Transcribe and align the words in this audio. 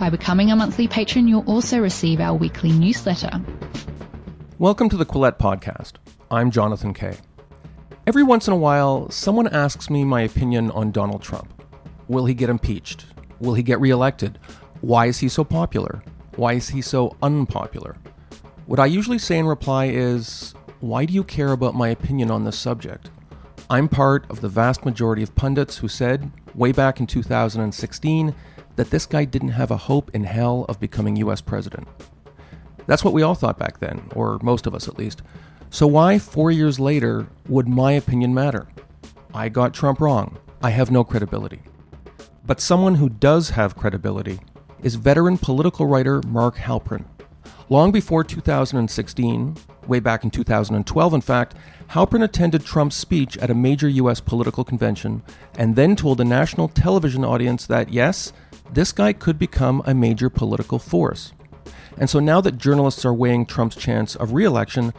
By 0.00 0.08
becoming 0.08 0.50
a 0.50 0.56
monthly 0.56 0.88
patron, 0.88 1.28
you'll 1.28 1.44
also 1.44 1.78
receive 1.78 2.20
our 2.20 2.34
weekly 2.34 2.72
newsletter. 2.72 3.38
Welcome 4.58 4.88
to 4.88 4.96
the 4.96 5.04
Quillette 5.04 5.36
Podcast. 5.36 5.96
I'm 6.30 6.50
Jonathan 6.50 6.94
Kay. 6.94 7.18
Every 8.06 8.22
once 8.22 8.46
in 8.46 8.54
a 8.54 8.56
while, 8.56 9.10
someone 9.10 9.46
asks 9.48 9.90
me 9.90 10.04
my 10.04 10.22
opinion 10.22 10.70
on 10.70 10.90
Donald 10.90 11.20
Trump. 11.20 11.52
Will 12.08 12.24
he 12.24 12.32
get 12.32 12.48
impeached? 12.48 13.04
Will 13.40 13.52
he 13.52 13.62
get 13.62 13.78
reelected? 13.78 14.38
Why 14.80 15.04
is 15.04 15.18
he 15.18 15.28
so 15.28 15.44
popular? 15.44 16.02
Why 16.36 16.54
is 16.54 16.70
he 16.70 16.80
so 16.80 17.14
unpopular? 17.22 17.94
What 18.64 18.80
I 18.80 18.86
usually 18.86 19.18
say 19.18 19.36
in 19.36 19.44
reply 19.44 19.88
is, 19.88 20.54
Why 20.80 21.04
do 21.04 21.12
you 21.12 21.24
care 21.24 21.52
about 21.52 21.74
my 21.74 21.90
opinion 21.90 22.30
on 22.30 22.44
this 22.44 22.58
subject? 22.58 23.10
I'm 23.68 23.86
part 23.86 24.24
of 24.30 24.40
the 24.40 24.48
vast 24.48 24.86
majority 24.86 25.22
of 25.22 25.34
pundits 25.34 25.76
who 25.76 25.88
said, 25.88 26.32
way 26.54 26.72
back 26.72 27.00
in 27.00 27.06
2016, 27.06 28.34
that 28.80 28.88
this 28.88 29.04
guy 29.04 29.26
didn't 29.26 29.50
have 29.50 29.70
a 29.70 29.76
hope 29.76 30.10
in 30.14 30.24
hell 30.24 30.64
of 30.66 30.80
becoming 30.80 31.14
US 31.16 31.42
president. 31.42 31.86
That's 32.86 33.04
what 33.04 33.12
we 33.12 33.20
all 33.20 33.34
thought 33.34 33.58
back 33.58 33.78
then, 33.78 34.08
or 34.14 34.38
most 34.42 34.66
of 34.66 34.74
us 34.74 34.88
at 34.88 34.96
least. 34.96 35.20
So, 35.68 35.86
why, 35.86 36.18
four 36.18 36.50
years 36.50 36.80
later, 36.80 37.26
would 37.46 37.68
my 37.68 37.92
opinion 37.92 38.32
matter? 38.32 38.68
I 39.34 39.50
got 39.50 39.74
Trump 39.74 40.00
wrong. 40.00 40.38
I 40.62 40.70
have 40.70 40.90
no 40.90 41.04
credibility. 41.04 41.60
But 42.46 42.62
someone 42.62 42.94
who 42.94 43.10
does 43.10 43.50
have 43.50 43.76
credibility 43.76 44.40
is 44.82 44.94
veteran 44.94 45.36
political 45.36 45.84
writer 45.84 46.22
Mark 46.26 46.56
Halperin. 46.56 47.04
Long 47.68 47.92
before 47.92 48.24
2016, 48.24 49.56
way 49.86 50.00
back 50.00 50.24
in 50.24 50.30
2012, 50.30 51.14
in 51.14 51.20
fact, 51.20 51.54
Halperin 51.90 52.24
attended 52.24 52.64
Trump's 52.64 52.96
speech 52.96 53.36
at 53.38 53.50
a 53.50 53.54
major 53.54 53.88
U.S. 53.88 54.20
political 54.20 54.64
convention 54.64 55.22
and 55.58 55.76
then 55.76 55.96
told 55.96 56.18
a 56.20 56.24
national 56.24 56.68
television 56.68 57.24
audience 57.24 57.66
that, 57.66 57.92
yes, 57.92 58.32
this 58.72 58.92
guy 58.92 59.12
could 59.12 59.38
become 59.38 59.82
a 59.84 59.94
major 59.94 60.30
political 60.30 60.78
force. 60.78 61.32
And 61.98 62.08
so 62.08 62.20
now 62.20 62.40
that 62.40 62.58
journalists 62.58 63.04
are 63.04 63.14
weighing 63.14 63.46
Trump's 63.46 63.76
chance 63.76 64.16
of 64.16 64.32
re 64.32 64.44
election, 64.44 64.92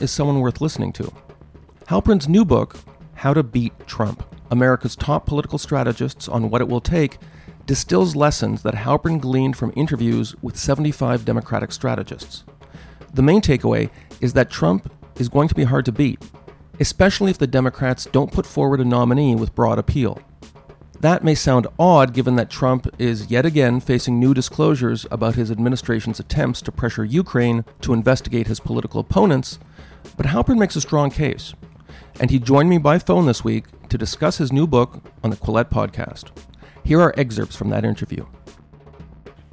is 0.00 0.10
someone 0.10 0.40
worth 0.40 0.60
listening 0.60 0.92
to. 0.94 1.12
Halperin's 1.86 2.28
new 2.28 2.44
book, 2.44 2.76
How 3.14 3.34
to 3.34 3.42
Beat 3.42 3.72
Trump 3.86 4.24
America's 4.50 4.96
Top 4.96 5.26
Political 5.26 5.58
Strategists 5.58 6.28
on 6.28 6.50
What 6.50 6.60
It 6.60 6.68
Will 6.68 6.80
Take, 6.80 7.18
distills 7.66 8.16
lessons 8.16 8.62
that 8.62 8.74
Halperin 8.74 9.20
gleaned 9.20 9.56
from 9.56 9.72
interviews 9.76 10.34
with 10.42 10.56
75 10.56 11.24
Democratic 11.24 11.70
strategists. 11.70 12.44
The 13.14 13.22
main 13.22 13.40
takeaway 13.40 13.90
is 14.20 14.32
that 14.32 14.50
Trump 14.50 14.92
is 15.18 15.28
going 15.28 15.48
to 15.48 15.54
be 15.54 15.64
hard 15.64 15.84
to 15.84 15.92
beat, 15.92 16.20
especially 16.80 17.30
if 17.30 17.38
the 17.38 17.46
Democrats 17.46 18.08
don't 18.10 18.32
put 18.32 18.46
forward 18.46 18.80
a 18.80 18.84
nominee 18.84 19.36
with 19.36 19.54
broad 19.54 19.78
appeal. 19.78 20.20
That 21.00 21.24
may 21.24 21.34
sound 21.34 21.66
odd 21.78 22.12
given 22.12 22.36
that 22.36 22.50
Trump 22.50 22.86
is 22.98 23.30
yet 23.30 23.46
again 23.46 23.80
facing 23.80 24.20
new 24.20 24.34
disclosures 24.34 25.06
about 25.10 25.34
his 25.34 25.50
administration's 25.50 26.20
attempts 26.20 26.60
to 26.60 26.72
pressure 26.72 27.06
Ukraine 27.06 27.64
to 27.80 27.94
investigate 27.94 28.48
his 28.48 28.60
political 28.60 29.00
opponents, 29.00 29.58
but 30.18 30.26
Halperin 30.26 30.58
makes 30.58 30.76
a 30.76 30.80
strong 30.82 31.10
case. 31.10 31.54
And 32.20 32.30
he 32.30 32.38
joined 32.38 32.68
me 32.68 32.76
by 32.76 32.98
phone 32.98 33.24
this 33.24 33.42
week 33.42 33.64
to 33.88 33.96
discuss 33.96 34.36
his 34.36 34.52
new 34.52 34.66
book 34.66 35.02
on 35.24 35.30
the 35.30 35.36
Quillette 35.36 35.70
podcast. 35.70 36.32
Here 36.84 37.00
are 37.00 37.14
excerpts 37.16 37.56
from 37.56 37.70
that 37.70 37.86
interview. 37.86 38.26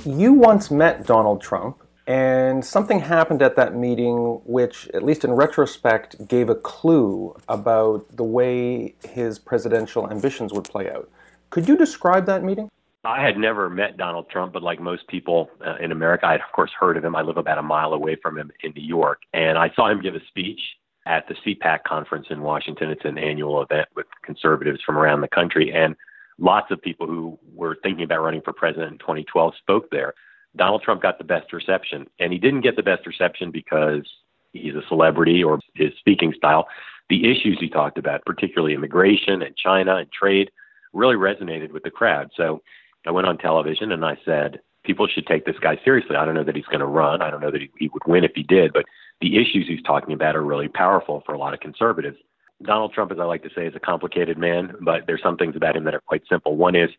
You 0.06 0.34
once 0.34 0.70
met 0.70 1.08
Donald 1.08 1.40
Trump, 1.40 1.82
and 2.08 2.64
something 2.64 3.00
happened 3.00 3.42
at 3.42 3.56
that 3.56 3.74
meeting 3.74 4.42
which, 4.44 4.90
at 4.94 5.02
least 5.02 5.24
in 5.24 5.32
retrospect, 5.32 6.28
gave 6.28 6.50
a 6.50 6.56
clue 6.56 7.34
about 7.48 8.06
the 8.18 8.24
way 8.24 8.96
his 9.08 9.40
presidential 9.40 10.12
ambitions 10.12 10.52
would 10.52 10.66
play 10.66 10.92
out. 10.92 11.10
Could 11.50 11.68
you 11.68 11.78
describe 11.78 12.26
that 12.26 12.44
meeting? 12.44 12.70
I 13.04 13.22
had 13.22 13.38
never 13.38 13.70
met 13.70 13.96
Donald 13.96 14.30
Trump, 14.30 14.54
but 14.54 14.64
like 14.64 14.82
most 14.82 15.08
people 15.08 15.50
uh, 15.66 15.76
in 15.80 15.92
America, 15.92 16.26
I 16.26 16.34
had, 16.34 16.42
of 16.42 16.52
course, 16.54 16.72
heard 16.78 16.98
of 16.98 17.06
him. 17.06 17.16
I 17.16 17.22
live 17.22 17.38
about 17.38 17.58
a 17.58 17.64
mile 17.64 17.94
away 17.94 18.18
from 18.22 18.38
him 18.38 18.52
in 18.64 18.74
New 18.76 18.84
York. 18.84 19.22
And 19.34 19.58
I 19.58 19.72
saw 19.76 19.90
him 19.90 20.02
give 20.02 20.16
a 20.16 20.20
speech 20.28 20.60
at 21.06 21.26
the 21.28 21.36
CPAC 21.36 21.84
conference 21.84 22.28
in 22.30 22.42
Washington. 22.42 22.90
It's 22.90 23.06
an 23.06 23.18
annual 23.18 23.62
event 23.62 23.88
with 23.96 24.08
conservatives 24.24 24.82
from 24.86 24.98
around 24.98 25.22
the 25.22 25.30
country. 25.30 25.72
And 25.74 25.96
lots 26.38 26.70
of 26.70 26.82
people 26.82 27.08
who 27.08 27.40
were 27.54 27.78
thinking 27.82 28.04
about 28.04 28.22
running 28.22 28.42
for 28.42 28.52
president 28.52 28.92
in 28.92 28.98
2012 28.98 29.54
spoke 29.58 29.90
there. 29.90 30.14
Donald 30.58 30.82
Trump 30.82 31.02
got 31.02 31.18
the 31.18 31.24
best 31.24 31.54
reception. 31.54 32.08
And 32.20 32.34
he 32.34 32.40
didn't 32.40 32.62
get 32.62 32.76
the 32.76 32.84
best 32.84 33.08
reception 33.08 33.52
because 33.52 34.06
he's 34.52 34.76
a 34.76 34.84
celebrity 34.90 35.44
or 35.44 35.60
his 35.76 35.94
speaking 36.00 36.34
style. 36.36 36.68
The 37.10 37.32
issues 37.32 37.58
he 37.60 37.70
talked 37.70 37.98
about, 37.98 38.26
particularly 38.26 38.74
immigration 38.74 39.42
and 39.42 39.56
China 39.56 39.96
and 39.96 40.12
trade, 40.12 40.52
really 40.98 41.16
resonated 41.16 41.72
with 41.72 41.84
the 41.84 41.92
crowd. 41.92 42.32
So 42.36 42.62
I 43.06 43.12
went 43.12 43.28
on 43.28 43.38
television 43.38 43.92
and 43.92 44.04
I 44.04 44.18
said, 44.26 44.60
people 44.84 45.08
should 45.08 45.28
take 45.28 45.46
this 45.46 45.60
guy 45.62 45.80
seriously. 45.84 46.16
I 46.16 46.26
don't 46.26 46.36
know 46.36 46.44
that 46.44 46.56
he's 46.56 46.66
going 46.66 46.80
to 46.80 46.86
run. 46.86 47.22
I 47.22 47.30
don't 47.30 47.42
know 47.42 47.52
that 47.52 47.62
he, 47.62 47.70
he 47.78 47.90
would 47.90 48.04
win 48.08 48.24
if 48.24 48.32
he 48.36 48.44
did, 48.44 48.74
but 48.74 48.86
the 49.22 49.38
issues 49.38 49.66
he's 49.68 49.84
talking 49.84 50.14
about 50.14 50.36
are 50.36 50.44
really 50.44 50.68
powerful 50.68 51.24
for 51.26 51.34
a 51.34 51.38
lot 51.38 51.54
of 51.54 51.60
conservatives. 51.60 52.18
Donald 52.64 52.94
Trump, 52.94 53.12
as 53.12 53.20
I 53.20 53.26
like 53.26 53.44
to 53.44 53.50
say, 53.56 53.68
is 53.68 53.76
a 53.76 53.80
complicated 53.80 54.38
man, 54.38 54.74
but 54.82 55.06
there's 55.06 55.22
some 55.22 55.38
things 55.38 55.56
about 55.56 55.76
him 55.76 55.84
that 55.84 55.94
are 55.94 56.02
quite 56.02 56.24
simple. 56.30 56.56
One 56.56 56.76
is 56.76 56.90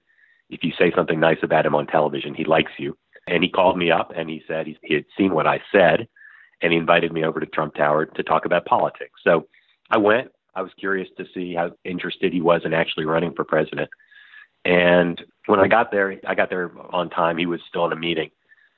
if 0.50 0.62
you 0.62 0.72
say 0.78 0.92
something 0.94 1.18
nice 1.18 1.38
about 1.42 1.66
him 1.66 1.74
on 1.74 1.86
television, 1.86 2.34
he 2.34 2.44
likes 2.44 2.72
you. 2.78 2.96
And 3.26 3.42
he 3.42 3.50
called 3.50 3.76
me 3.76 3.90
up 3.90 4.12
and 4.16 4.30
he 4.30 4.42
said 4.46 4.66
he, 4.66 4.78
he 4.82 4.94
had 4.94 5.04
seen 5.16 5.34
what 5.34 5.46
I 5.46 5.60
said 5.72 6.08
and 6.62 6.72
he 6.72 6.78
invited 6.78 7.12
me 7.12 7.24
over 7.24 7.40
to 7.40 7.46
Trump 7.46 7.74
Tower 7.74 8.06
to 8.06 8.22
talk 8.22 8.44
about 8.44 8.64
politics. 8.64 9.20
So 9.22 9.46
I 9.90 9.98
went. 9.98 10.30
I 10.58 10.62
was 10.62 10.72
curious 10.76 11.08
to 11.16 11.24
see 11.32 11.54
how 11.54 11.70
interested 11.84 12.32
he 12.32 12.40
was 12.40 12.62
in 12.64 12.74
actually 12.74 13.04
running 13.04 13.32
for 13.32 13.44
president. 13.44 13.88
And 14.64 15.22
when 15.46 15.60
I 15.60 15.68
got 15.68 15.92
there, 15.92 16.20
I 16.26 16.34
got 16.34 16.50
there 16.50 16.72
on 16.90 17.10
time. 17.10 17.38
He 17.38 17.46
was 17.46 17.60
still 17.68 17.86
in 17.86 17.92
a 17.92 17.96
meeting. 17.96 18.30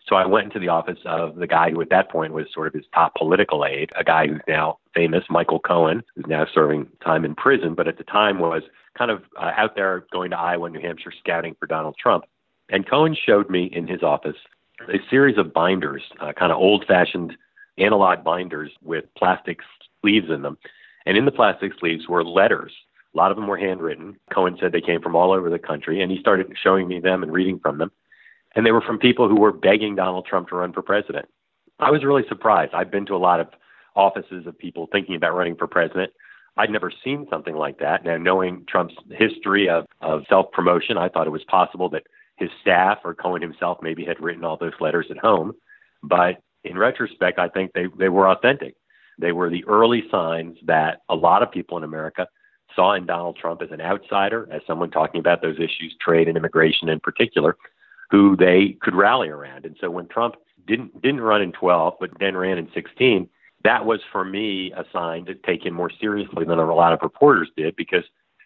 So 0.07 0.15
I 0.15 0.27
went 0.27 0.45
into 0.45 0.59
the 0.59 0.69
office 0.69 0.99
of 1.07 1.37
the 1.37 1.47
guy 1.47 1.71
who 1.71 1.81
at 1.81 1.89
that 1.89 2.11
point 2.11 2.35
was 2.35 2.47
sort 2.53 2.67
of 2.67 2.75
his 2.75 2.85
top 2.95 3.15
political 3.15 3.65
aide, 3.65 3.91
a 3.99 4.05
guy 4.05 4.27
who's 4.27 4.43
now 4.47 4.79
famous, 4.95 5.25
Michael 5.31 5.59
Cohen, 5.59 6.03
who's 6.15 6.27
now 6.29 6.47
serving 6.53 6.87
time 7.03 7.25
in 7.25 7.35
prison, 7.35 7.75
but 7.75 7.89
at 7.89 7.97
the 7.97 8.05
time 8.05 8.41
was 8.41 8.63
kind 8.99 9.11
of 9.11 9.23
uh, 9.39 9.53
out 9.57 9.75
there 9.75 10.05
going 10.13 10.31
to 10.31 10.39
Iowa, 10.39 10.69
New 10.69 10.81
Hampshire, 10.81 11.13
scouting 11.19 11.57
for 11.59 11.67
Donald 11.67 11.97
Trump. 11.99 12.25
And 12.69 12.89
Cohen 12.89 13.17
showed 13.27 13.49
me 13.49 13.71
in 13.73 13.87
his 13.87 14.03
office 14.03 14.37
a 14.87 14.99
series 15.09 15.39
of 15.39 15.55
binders, 15.55 16.03
uh, 16.21 16.33
kind 16.33 16.53
of 16.53 16.59
old 16.59 16.85
fashioned 16.87 17.33
analog 17.79 18.23
binders 18.23 18.71
with 18.83 19.05
plastic 19.17 19.61
sleeves 20.03 20.29
in 20.29 20.43
them 20.43 20.59
and 21.07 21.17
in 21.17 21.25
the 21.25 21.33
plastic 21.33 21.73
sleeves 21.79 22.09
were 22.09 22.25
letters. 22.25 22.73
A 23.15 23.19
lot 23.19 23.31
of 23.31 23.37
them 23.37 23.47
were 23.47 23.57
handwritten. 23.57 24.17
Cohen 24.33 24.57
said 24.61 24.73
they 24.73 24.81
came 24.81 25.01
from 25.01 25.17
all 25.17 25.33
over 25.33 25.51
the 25.51 25.59
country, 25.59 26.01
and 26.01 26.13
he 26.13 26.21
started 26.21 26.53
showing 26.63 26.87
me 26.87 27.01
them 27.01 27.23
and 27.23 27.33
reading 27.33 27.59
from 27.59 27.79
them. 27.79 27.91
And 28.55 28.65
they 28.65 28.73
were 28.73 28.81
from 28.81 28.99
people 28.99 29.29
who 29.29 29.41
were 29.41 29.53
begging 29.53 29.97
Donald 29.97 30.27
Trump 30.27 30.49
to 30.49 30.57
run 30.57 30.73
for 30.73 30.83
president. 30.83 31.27
I 31.79 31.91
was 31.91 32.05
really 32.05 32.25
surprised. 32.29 32.75
I've 32.75 32.91
been 32.91 33.07
to 33.07 33.15
a 33.15 33.19
lot 33.19 33.41
of 33.41 33.49
offices 33.97 34.47
of 34.47 34.59
people 34.59 34.89
thinking 34.93 35.17
about 35.17 35.35
running 35.35 35.57
for 35.57 35.67
president. 35.67 36.13
I'd 36.57 36.71
never 36.71 36.93
seen 37.05 37.27
something 37.31 37.55
like 37.55 37.79
that. 37.79 38.05
Now, 38.05 38.17
knowing 38.17 38.65
Trump's 38.69 38.95
history 39.11 39.69
of, 39.69 39.87
of 40.01 40.23
self 40.29 40.51
promotion, 40.53 40.99
I 40.99 41.09
thought 41.09 41.27
it 41.27 41.31
was 41.31 41.45
possible 41.45 41.89
that 41.91 42.05
his 42.37 42.51
staff 42.61 42.99
or 43.05 43.15
Cohen 43.15 43.43
himself 43.43 43.79
maybe 43.83 44.05
had 44.05 44.21
written 44.21 44.45
all 44.45 44.57
those 44.57 44.73
letters 44.81 45.07
at 45.11 45.19
home. 45.19 45.53
But 46.03 46.43
in 46.65 46.77
retrospect, 46.77 47.39
I 47.39 47.49
think 47.49 47.73
they, 47.73 47.87
they 47.99 48.09
were 48.09 48.29
authentic. 48.29 48.75
They 49.21 49.33
were 49.33 49.51
the 49.51 49.65
early 49.67 50.05
signs 50.11 50.57
that 50.67 51.03
a 51.09 51.15
lot 51.15 51.43
of 51.43 51.51
people 51.51 51.77
in 51.77 51.85
America 51.85 52.27
saw 52.75 52.95
in 52.95 53.07
Donald 53.07 53.37
Trump 53.37 53.63
as 53.63 53.71
an 53.71 53.81
outsider, 53.81 54.49
as 54.51 54.63
someone 54.67 54.91
talking 54.91 55.21
about 55.21 55.43
those 55.43 55.57
issues, 55.57 55.95
trade 56.01 56.29
and 56.29 56.37
immigration 56.37 56.89
in 56.89 57.01
particular, 57.01 57.57
who 58.11 58.37
they 58.37 58.77
could 58.81 58.95
rally 58.95 59.29
around. 59.29 59.67
And 59.67 59.77
so 59.81 59.91
when 59.91 60.09
Trump 60.09 60.37
didn't 60.67 61.01
didn't 61.03 61.21
run 61.21 61.43
in 61.43 61.53
12, 61.53 61.95
but 62.01 62.11
then 62.19 62.37
ran 62.37 62.59
in 62.59 62.69
16, 62.73 63.29
that 63.65 63.85
was 63.85 64.01
for 64.11 64.25
me 64.25 64.73
a 64.73 64.85
sign 64.93 65.25
to 65.27 65.35
take 65.35 65.65
him 65.65 65.75
more 65.75 65.91
seriously 66.01 66.45
than 66.45 66.59
a 66.59 66.75
lot 66.75 66.93
of 66.93 67.01
reporters 67.03 67.51
did, 67.57 67.77
because 67.77 68.05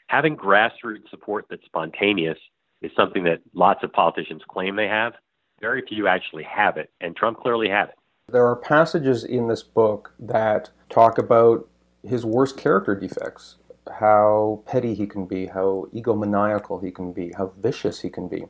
having 0.09 0.37
grassroots 0.37 1.09
support 1.11 1.47
that's 1.49 1.65
spontaneous 1.65 2.38
is 2.82 2.91
something 2.97 3.25
that 3.25 3.41
lots 3.55 3.82
of 3.82 3.93
politicians 3.93 4.43
claim 4.49 4.76
they 4.76 4.88
have. 4.88 5.15
Very 5.61 5.82
few 5.87 6.09
actually 6.09 6.44
have 6.44 6.76
it, 6.76 6.91
and 7.00 7.15
Trump 7.15 7.38
clearly 7.38 7.69
had 7.69 7.91
it. 7.91 7.94
There 8.29 8.47
are 8.47 8.56
passages 8.56 9.23
in 9.23 9.49
this 9.49 9.62
book 9.62 10.15
that 10.19 10.71
talk 10.88 11.19
about 11.19 11.69
his 12.03 12.25
worst 12.25 12.56
character 12.56 12.94
defects, 12.94 13.56
how 14.00 14.62
petty 14.67 14.94
he 14.94 15.06
can 15.06 15.26
be, 15.26 15.47
how 15.47 15.88
egomaniacal 15.94 16.82
he 16.82 16.91
can 16.91 17.12
be, 17.12 17.32
how 17.37 17.53
vicious 17.59 18.00
he 18.00 18.09
can 18.09 18.29
be. 18.29 18.47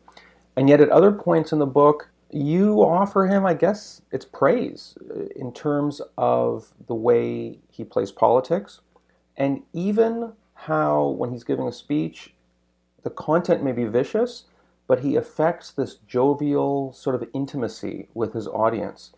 And 0.56 0.69
yet, 0.69 0.81
at 0.81 0.91
other 0.91 1.11
points 1.11 1.53
in 1.53 1.59
the 1.59 1.67
book, 1.67 2.09
you 2.31 2.82
offer 2.82 3.26
him, 3.26 3.44
I 3.44 3.55
guess, 3.55 4.00
it's 4.12 4.25
praise 4.25 4.97
uh, 5.11 5.25
in 5.35 5.53
terms 5.53 6.00
of 6.17 6.73
the 6.87 6.94
way 6.94 7.59
he 7.69 7.82
plays 7.85 8.12
politics 8.12 8.81
and 9.37 9.62
even 9.73 10.32
how, 10.55 11.09
when 11.09 11.32
he's 11.32 11.44
giving 11.44 11.67
a 11.67 11.73
speech, 11.73 12.32
the 13.03 13.11
content 13.11 13.65
may 13.65 13.73
be 13.73 13.85
vicious, 13.85 14.44
but 14.87 15.00
he 15.00 15.17
affects 15.17 15.73
this 15.73 15.97
jovial 16.06 16.93
sort 16.93 17.17
of 17.17 17.29
intimacy 17.35 18.09
with 18.15 18.32
his 18.35 18.47
audience. 18.47 19.12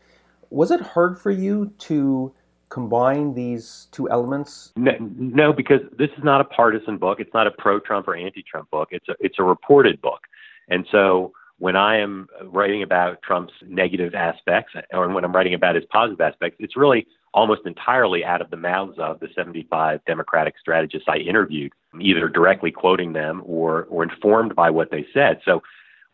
Was 0.51 0.71
it 0.71 0.81
hard 0.81 1.19
for 1.19 1.31
you 1.31 1.73
to 1.79 2.33
combine 2.69 3.35
these 3.35 3.89
two 3.93 4.09
elements? 4.11 4.73
No, 4.77 4.93
no, 5.01 5.53
because 5.53 5.81
this 5.99 6.11
is 6.17 6.25
not 6.25 6.41
a 6.41 6.45
partisan 6.45 6.99
book. 6.99 7.21
It's 7.21 7.35
not 7.35 7.47
a 7.47 7.51
pro-Trump 7.51 8.09
or 8.09 8.17
anti-Trump 8.17 8.71
book. 8.71 8.89
It's 8.91 9.09
a 9.09 9.15
it's 9.21 9.39
a 9.39 9.43
reported 9.43 10.01
book, 10.01 10.21
and 10.69 10.87
so 10.91 11.33
when 11.59 11.77
I 11.77 11.99
am 11.99 12.29
writing 12.45 12.83
about 12.83 13.23
Trump's 13.23 13.55
negative 13.67 14.15
aspects, 14.15 14.75
or 14.93 15.09
when 15.09 15.25
I'm 15.25 15.35
writing 15.35 15.55
about 15.55 15.75
his 15.75 15.85
positive 15.91 16.21
aspects, 16.21 16.59
it's 16.61 16.77
really 16.77 17.07
almost 17.33 17.63
entirely 17.65 18.25
out 18.25 18.41
of 18.41 18.51
the 18.51 18.57
mouths 18.57 18.99
of 18.99 19.21
the 19.21 19.29
75 19.35 20.05
Democratic 20.07 20.55
strategists 20.61 21.09
I 21.09 21.17
interviewed, 21.17 21.73
either 22.01 22.29
directly 22.29 22.71
quoting 22.71 23.13
them 23.13 23.43
or, 23.47 23.85
or 23.85 24.03
informed 24.03 24.55
by 24.55 24.71
what 24.71 24.91
they 24.91 25.07
said. 25.15 25.41
So, 25.45 25.63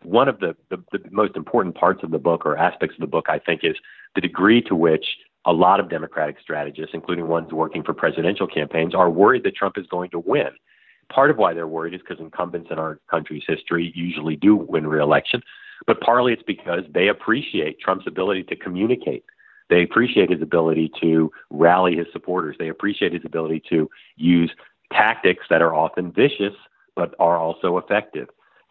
one 0.04 0.28
of 0.28 0.38
the, 0.40 0.56
the, 0.70 0.82
the 0.92 1.00
most 1.10 1.36
important 1.36 1.74
parts 1.74 2.02
of 2.02 2.10
the 2.10 2.18
book 2.18 2.44
or 2.44 2.56
aspects 2.56 2.96
of 2.96 3.00
the 3.00 3.06
book, 3.06 3.26
I 3.28 3.38
think, 3.38 3.62
is 3.64 3.76
the 4.14 4.20
degree 4.20 4.62
to 4.62 4.74
which 4.74 5.04
a 5.44 5.52
lot 5.52 5.80
of 5.80 5.88
Democratic 5.88 6.36
strategists, 6.40 6.94
including 6.94 7.26
ones 7.26 7.52
working 7.52 7.82
for 7.82 7.94
presidential 7.94 8.46
campaigns, 8.46 8.94
are 8.94 9.10
worried 9.10 9.42
that 9.44 9.56
Trump 9.56 9.76
is 9.76 9.86
going 9.86 10.10
to 10.10 10.18
win. 10.18 10.50
Part 11.12 11.30
of 11.30 11.36
why 11.36 11.52
they're 11.52 11.66
worried 11.66 11.94
is 11.94 12.00
because 12.00 12.20
incumbents 12.20 12.70
in 12.70 12.78
our 12.78 13.00
country's 13.10 13.42
history 13.46 13.92
usually 13.94 14.36
do 14.36 14.56
win 14.56 14.86
re-election, 14.86 15.42
but 15.86 16.00
partly 16.00 16.32
it's 16.32 16.42
because 16.44 16.84
they 16.94 17.08
appreciate 17.08 17.80
Trump's 17.80 18.06
ability 18.06 18.44
to 18.44 18.56
communicate 18.56 19.24
they 19.72 19.82
appreciate 19.82 20.30
his 20.30 20.42
ability 20.42 20.92
to 21.00 21.32
rally 21.48 21.96
his 21.96 22.06
supporters. 22.12 22.56
They 22.58 22.68
appreciate 22.68 23.14
his 23.14 23.24
ability 23.24 23.62
to 23.70 23.88
use 24.16 24.50
tactics 24.92 25.46
that 25.48 25.62
are 25.62 25.74
often 25.74 26.12
vicious 26.12 26.52
but 26.94 27.14
are 27.18 27.38
also 27.38 27.78
effective. 27.78 28.28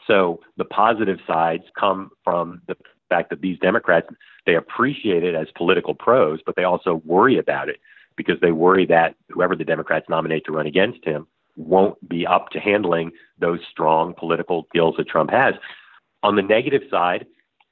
So 0.07 0.39
the 0.57 0.65
positive 0.65 1.19
sides 1.27 1.63
come 1.79 2.11
from 2.23 2.61
the 2.67 2.75
fact 3.09 3.29
that 3.29 3.41
these 3.41 3.59
Democrats 3.59 4.07
they 4.45 4.55
appreciate 4.55 5.23
it 5.23 5.35
as 5.35 5.47
political 5.55 5.93
pros, 5.93 6.39
but 6.45 6.55
they 6.55 6.63
also 6.63 7.01
worry 7.05 7.37
about 7.37 7.69
it 7.69 7.79
because 8.15 8.39
they 8.41 8.51
worry 8.51 8.85
that 8.87 9.15
whoever 9.29 9.55
the 9.55 9.63
Democrats 9.63 10.07
nominate 10.09 10.45
to 10.45 10.51
run 10.51 10.65
against 10.65 11.05
him 11.05 11.27
won't 11.55 11.97
be 12.09 12.25
up 12.25 12.49
to 12.49 12.59
handling 12.59 13.11
those 13.39 13.59
strong 13.69 14.13
political 14.17 14.65
skills 14.69 14.95
that 14.97 15.07
Trump 15.07 15.29
has. 15.29 15.53
On 16.23 16.35
the 16.35 16.41
negative 16.41 16.81
side, 16.89 17.25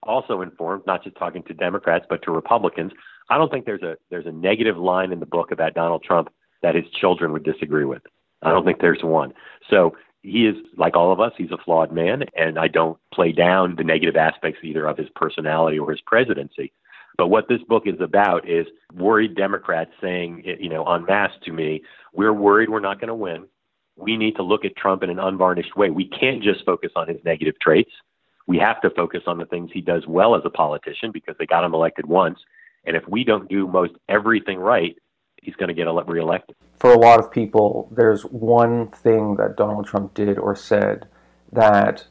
also 0.03 0.41
informed, 0.41 0.83
not 0.85 1.03
just 1.03 1.15
talking 1.17 1.43
to 1.43 1.53
Democrats, 1.53 2.05
but 2.09 2.21
to 2.23 2.31
Republicans, 2.31 2.91
I 3.29 3.37
don't 3.37 3.51
think 3.51 3.65
there's 3.65 3.83
a 3.83 3.97
there's 4.09 4.25
a 4.25 4.31
negative 4.31 4.77
line 4.77 5.11
in 5.11 5.19
the 5.19 5.25
book 5.25 5.51
about 5.51 5.73
Donald 5.73 6.03
Trump 6.03 6.29
that 6.61 6.75
his 6.75 6.85
children 6.99 7.31
would 7.31 7.43
disagree 7.43 7.85
with. 7.85 8.01
I 8.41 8.51
don't 8.51 8.65
think 8.65 8.79
there's 8.79 9.03
one. 9.03 9.33
So 9.69 9.95
he 10.21 10.45
is 10.45 10.55
like 10.77 10.95
all 10.95 11.11
of 11.11 11.19
us. 11.19 11.33
He's 11.37 11.51
a 11.51 11.57
flawed 11.57 11.91
man, 11.91 12.23
and 12.35 12.59
I 12.59 12.67
don't 12.67 12.97
play 13.13 13.31
down 13.31 13.75
the 13.75 13.83
negative 13.83 14.15
aspects 14.15 14.59
either 14.63 14.87
of 14.87 14.97
his 14.97 15.09
personality 15.15 15.79
or 15.79 15.91
his 15.91 16.01
presidency. 16.01 16.73
But 17.17 17.27
what 17.27 17.47
this 17.49 17.61
book 17.67 17.83
is 17.85 17.99
about 17.99 18.47
is 18.47 18.67
worried 18.93 19.35
Democrats 19.35 19.91
saying, 20.01 20.43
eh, 20.45 20.55
you 20.59 20.69
know, 20.69 20.85
en 20.85 21.05
masse 21.05 21.33
to 21.43 21.51
me, 21.51 21.81
we're 22.13 22.33
worried 22.33 22.69
we're 22.69 22.79
not 22.79 22.99
going 22.99 23.09
to 23.09 23.15
win. 23.15 23.47
We 23.97 24.15
need 24.15 24.35
to 24.37 24.43
look 24.43 24.63
at 24.63 24.77
Trump 24.77 25.03
in 25.03 25.09
an 25.09 25.19
unvarnished 25.19 25.75
way. 25.75 25.89
We 25.89 26.07
can't 26.07 26.41
just 26.41 26.65
focus 26.65 26.91
on 26.95 27.09
his 27.09 27.17
negative 27.25 27.55
traits. 27.61 27.91
We 28.47 28.57
have 28.59 28.81
to 28.81 28.89
focus 28.89 29.23
on 29.27 29.37
the 29.37 29.45
things 29.45 29.71
he 29.73 29.81
does 29.81 30.07
well 30.07 30.35
as 30.35 30.41
a 30.45 30.49
politician 30.49 31.11
because 31.11 31.35
they 31.37 31.45
got 31.45 31.63
him 31.63 31.73
elected 31.73 32.05
once 32.05 32.39
and 32.85 32.95
if 32.95 33.07
we 33.07 33.23
don't 33.23 33.49
do 33.49 33.67
most 33.67 33.93
everything 34.07 34.59
right, 34.59 34.95
he's 35.43 35.55
going 35.55 35.67
to 35.67 35.73
get 35.73 35.87
reelected. 36.07 36.55
For 36.79 36.93
a 36.93 36.97
lot 36.97 37.19
of 37.19 37.31
people, 37.31 37.89
there's 37.91 38.23
one 38.23 38.87
thing 38.89 39.35
that 39.35 39.57
Donald 39.57 39.85
Trump 39.85 40.13
did 40.13 40.37
or 40.37 40.55
said 40.55 41.07
that 41.51 42.05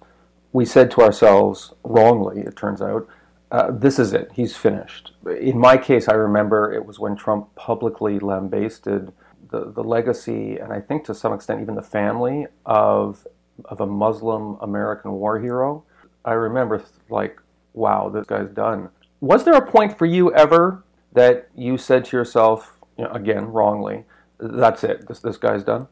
we 0.52 0.64
said 0.64 0.90
to 0.92 1.00
ourselves 1.00 1.72
wrongly, 1.84 2.40
it 2.40 2.56
turns 2.56 2.82
out, 2.82 3.08
uh, 3.50 3.70
this 3.70 3.98
is 3.98 4.12
it, 4.12 4.30
he's 4.34 4.56
finished. 4.56 5.12
In 5.40 5.58
my 5.58 5.76
case, 5.78 6.08
I 6.08 6.14
remember 6.14 6.72
it 6.72 6.84
was 6.84 6.98
when 6.98 7.16
Trump 7.16 7.54
publicly 7.54 8.18
lambasted 8.18 9.12
the, 9.50 9.72
the 9.72 9.82
legacy, 9.82 10.58
and 10.58 10.72
I 10.72 10.80
think 10.80 11.04
to 11.04 11.14
some 11.14 11.32
extent 11.32 11.62
even 11.62 11.74
the 11.74 11.82
family 11.82 12.46
of, 12.66 13.26
of 13.64 13.80
a 13.80 13.86
Muslim 13.86 14.58
American 14.60 15.12
war 15.12 15.38
hero. 15.38 15.84
I 16.24 16.32
remember, 16.32 16.82
like, 17.08 17.40
wow, 17.72 18.10
this 18.10 18.26
guy's 18.26 18.50
done 18.50 18.90
was 19.20 19.44
there 19.44 19.54
a 19.54 19.66
point 19.66 19.96
for 19.96 20.06
you 20.06 20.32
ever 20.34 20.84
that 21.12 21.48
you 21.54 21.76
said 21.76 22.04
to 22.06 22.16
yourself, 22.16 22.77
you 22.98 23.04
know, 23.04 23.10
again, 23.12 23.46
wrongly, 23.46 24.04
that's 24.38 24.84
it, 24.84 25.06
this, 25.08 25.20
this 25.20 25.36
guy's 25.36 25.64
done? 25.64 25.88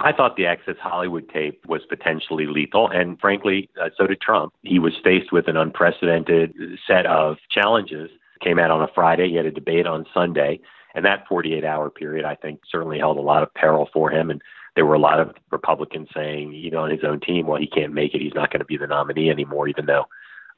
I 0.00 0.12
thought 0.12 0.36
the 0.36 0.46
Access 0.46 0.76
Hollywood 0.80 1.28
tape 1.28 1.64
was 1.66 1.82
potentially 1.88 2.46
lethal, 2.46 2.88
and 2.88 3.20
frankly, 3.20 3.68
uh, 3.80 3.90
so 3.96 4.06
did 4.06 4.20
Trump. 4.20 4.52
He 4.62 4.78
was 4.78 4.94
faced 5.04 5.32
with 5.32 5.46
an 5.46 5.56
unprecedented 5.56 6.54
set 6.86 7.06
of 7.06 7.36
challenges. 7.50 8.10
Came 8.42 8.58
out 8.58 8.70
on 8.70 8.82
a 8.82 8.88
Friday, 8.92 9.28
he 9.28 9.36
had 9.36 9.46
a 9.46 9.52
debate 9.52 9.86
on 9.86 10.04
Sunday, 10.12 10.60
and 10.94 11.04
that 11.04 11.26
48 11.28 11.64
hour 11.64 11.90
period, 11.90 12.24
I 12.24 12.34
think, 12.34 12.60
certainly 12.68 12.98
held 12.98 13.18
a 13.18 13.22
lot 13.22 13.42
of 13.42 13.54
peril 13.54 13.88
for 13.92 14.10
him. 14.10 14.30
And 14.30 14.42
there 14.74 14.84
were 14.84 14.94
a 14.94 14.98
lot 14.98 15.20
of 15.20 15.32
Republicans 15.52 16.08
saying, 16.12 16.52
you 16.52 16.70
know, 16.70 16.80
on 16.80 16.90
his 16.90 17.04
own 17.04 17.20
team, 17.20 17.46
well, 17.46 17.60
he 17.60 17.68
can't 17.68 17.94
make 17.94 18.14
it. 18.14 18.20
He's 18.20 18.34
not 18.34 18.50
going 18.50 18.60
to 18.60 18.66
be 18.66 18.76
the 18.76 18.88
nominee 18.88 19.30
anymore, 19.30 19.68
even 19.68 19.86
though 19.86 20.06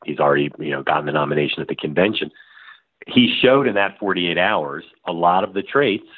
He's 0.05 0.19
already, 0.19 0.51
you 0.59 0.71
know, 0.71 0.83
gotten 0.83 1.07
the 1.07 1.13
nomination 1.13 1.63
at 1.63 1.69
the 1.69 1.75
convention. 1.75 2.31
He 3.07 3.35
showed 3.41 3.67
in 3.67 3.75
that 3.75 3.99
48 3.99 4.37
hours 4.37 4.85
a 5.07 5.13
lot 5.13 5.45
of 5.45 5.55
the 5.55 5.63
traits 5.63 6.09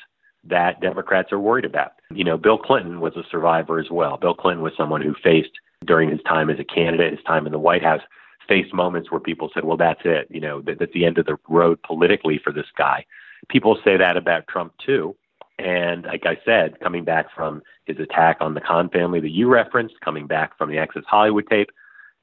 that 0.44 0.80
Democrats 0.80 1.32
are 1.32 1.38
worried 1.38 1.64
about. 1.64 1.92
You 2.10 2.24
know, 2.24 2.36
Bill 2.38 2.58
Clinton 2.58 3.00
was 3.00 3.16
a 3.16 3.22
survivor 3.30 3.78
as 3.78 3.90
well. 3.90 4.16
Bill 4.16 4.34
Clinton 4.34 4.62
was 4.62 4.72
someone 4.76 5.02
who 5.02 5.14
faced 5.22 5.50
during 5.84 6.10
his 6.10 6.22
time 6.26 6.50
as 6.50 6.58
a 6.58 6.64
candidate, 6.64 7.12
his 7.12 7.24
time 7.24 7.46
in 7.46 7.52
the 7.52 7.58
White 7.58 7.82
House, 7.82 8.00
faced 8.48 8.72
moments 8.72 9.10
where 9.10 9.20
people 9.20 9.50
said, 9.52 9.64
"Well, 9.64 9.76
that's 9.76 10.00
it. 10.04 10.26
You 10.30 10.40
know, 10.40 10.62
that, 10.62 10.78
that's 10.78 10.92
the 10.92 11.04
end 11.04 11.18
of 11.18 11.26
the 11.26 11.36
road 11.48 11.78
politically 11.82 12.38
for 12.42 12.52
this 12.52 12.66
guy." 12.76 13.04
People 13.48 13.78
say 13.84 13.96
that 13.96 14.16
about 14.16 14.48
Trump 14.48 14.72
too. 14.84 15.14
And 15.58 16.04
like 16.04 16.24
I 16.24 16.38
said, 16.44 16.80
coming 16.80 17.04
back 17.04 17.26
from 17.34 17.62
his 17.84 17.98
attack 17.98 18.38
on 18.40 18.54
the 18.54 18.60
Khan 18.60 18.88
family 18.88 19.20
that 19.20 19.30
you 19.30 19.48
referenced, 19.48 20.00
coming 20.00 20.26
back 20.26 20.56
from 20.56 20.70
the 20.70 20.78
Access 20.78 21.02
Hollywood 21.06 21.48
tape, 21.48 21.70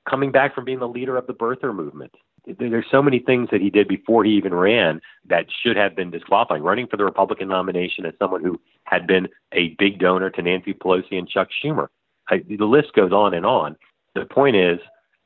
coming 0.10 0.32
back 0.32 0.56
from 0.56 0.66
being 0.66 0.80
the 0.80 0.88
leader 0.88 1.18
of 1.18 1.28
the 1.28 1.34
birther 1.34 1.76
movement. 1.76 2.16
There's 2.60 2.86
so 2.92 3.02
many 3.02 3.20
things 3.20 3.50
that 3.52 3.62
he 3.62 3.70
did 3.70 3.88
before 3.88 4.24
he 4.24 4.32
even 4.32 4.54
ran 4.54 5.02
that 5.28 5.46
should 5.64 5.78
have 5.78 5.96
been 5.96 6.12
disqualifying. 6.12 6.64
Running 6.64 6.88
for 6.88 6.98
the 6.98 7.06
Republican 7.06 7.48
nomination 7.48 8.06
as 8.06 8.14
someone 8.20 8.44
who 8.44 8.60
had 8.84 9.08
been 9.08 9.28
a 9.54 9.76
big 9.80 10.00
donor 10.00 10.30
to 10.30 10.42
Nancy 10.42 10.74
Pelosi 10.74 11.14
and 11.18 11.28
Chuck 11.28 11.48
Schumer. 11.64 11.88
I, 12.30 12.44
the 12.48 12.66
list 12.66 12.94
goes 12.94 13.12
on 13.12 13.34
and 13.34 13.46
on. 13.46 13.76
The 14.14 14.26
point 14.26 14.56
is, 14.56 14.80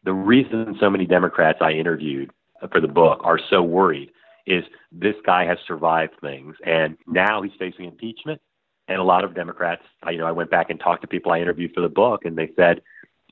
the 0.04 0.14
reason 0.14 0.78
so 0.80 0.90
many 0.90 1.06
Democrats 1.06 1.60
I 1.62 1.72
interviewed 1.72 2.32
for 2.72 2.80
the 2.80 2.88
book 2.88 3.20
are 3.24 3.40
so 3.50 3.62
worried 3.62 4.12
is 4.48 4.64
this 4.92 5.16
guy 5.26 5.46
has 5.46 5.58
survived 5.68 6.14
things, 6.22 6.56
and 6.66 6.98
now 7.08 7.42
he's 7.42 7.52
facing 7.60 7.86
impeachment. 7.86 8.42
And 8.88 8.98
a 8.98 9.04
lot 9.04 9.24
of 9.24 9.36
Democrats, 9.36 9.84
you 10.10 10.18
know, 10.18 10.26
I 10.26 10.32
went 10.32 10.50
back 10.50 10.72
and 10.72 10.80
talked 10.80 11.02
to 11.02 11.08
people 11.08 11.32
I 11.32 11.40
interviewed 11.40 11.74
for 11.76 11.82
the 11.82 11.90
book, 11.90 12.26
and 12.26 12.36
they 12.36 12.50
said 12.56 12.82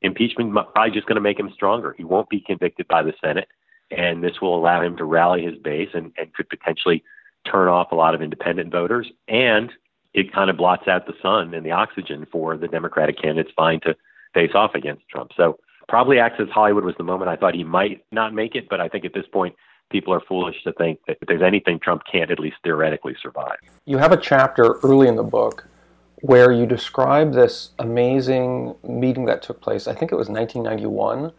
impeachment 0.03 0.53
probably 0.53 0.91
just 0.91 1.07
going 1.07 1.15
to 1.15 1.21
make 1.21 1.39
him 1.39 1.49
stronger. 1.53 1.95
He 1.97 2.03
won't 2.03 2.29
be 2.29 2.41
convicted 2.41 2.87
by 2.87 3.01
the 3.01 3.13
Senate, 3.23 3.47
and 3.91 4.23
this 4.23 4.41
will 4.41 4.55
allow 4.55 4.81
him 4.81 4.97
to 4.97 5.03
rally 5.03 5.43
his 5.43 5.55
base 5.57 5.89
and, 5.93 6.11
and 6.17 6.33
could 6.33 6.49
potentially 6.49 7.03
turn 7.49 7.67
off 7.67 7.91
a 7.91 7.95
lot 7.95 8.13
of 8.15 8.21
independent 8.21 8.71
voters. 8.71 9.07
And 9.27 9.71
it 10.13 10.33
kind 10.33 10.49
of 10.49 10.57
blots 10.57 10.87
out 10.87 11.05
the 11.05 11.13
sun 11.21 11.53
and 11.53 11.65
the 11.65 11.71
oxygen 11.71 12.25
for 12.31 12.57
the 12.57 12.67
Democratic 12.67 13.21
candidates 13.21 13.51
vying 13.55 13.79
to 13.81 13.95
face 14.33 14.51
off 14.53 14.75
against 14.75 15.07
Trump. 15.09 15.31
So 15.37 15.57
probably 15.87 16.19
Access 16.19 16.49
Hollywood 16.49 16.83
was 16.83 16.95
the 16.97 17.03
moment 17.03 17.29
I 17.29 17.35
thought 17.35 17.55
he 17.55 17.63
might 17.63 18.03
not 18.11 18.33
make 18.33 18.55
it, 18.55 18.67
but 18.69 18.81
I 18.81 18.89
think 18.89 19.05
at 19.05 19.13
this 19.13 19.27
point 19.31 19.55
people 19.89 20.13
are 20.13 20.21
foolish 20.21 20.63
to 20.63 20.73
think 20.73 20.99
that 21.07 21.17
if 21.21 21.27
there's 21.27 21.41
anything 21.41 21.79
Trump 21.79 22.03
can't 22.11 22.29
at 22.29 22.39
least 22.39 22.57
theoretically 22.63 23.15
survive. 23.21 23.57
You 23.85 23.97
have 23.97 24.11
a 24.11 24.17
chapter 24.17 24.79
early 24.83 25.07
in 25.07 25.15
the 25.15 25.23
book 25.23 25.67
where 26.21 26.51
you 26.51 26.65
describe 26.65 27.33
this 27.33 27.69
amazing 27.79 28.75
meeting 28.83 29.25
that 29.25 29.41
took 29.43 29.61
place, 29.61 29.87
I 29.87 29.93
think 29.93 30.11
it 30.11 30.15
was 30.15 30.29
1991, 30.29 31.31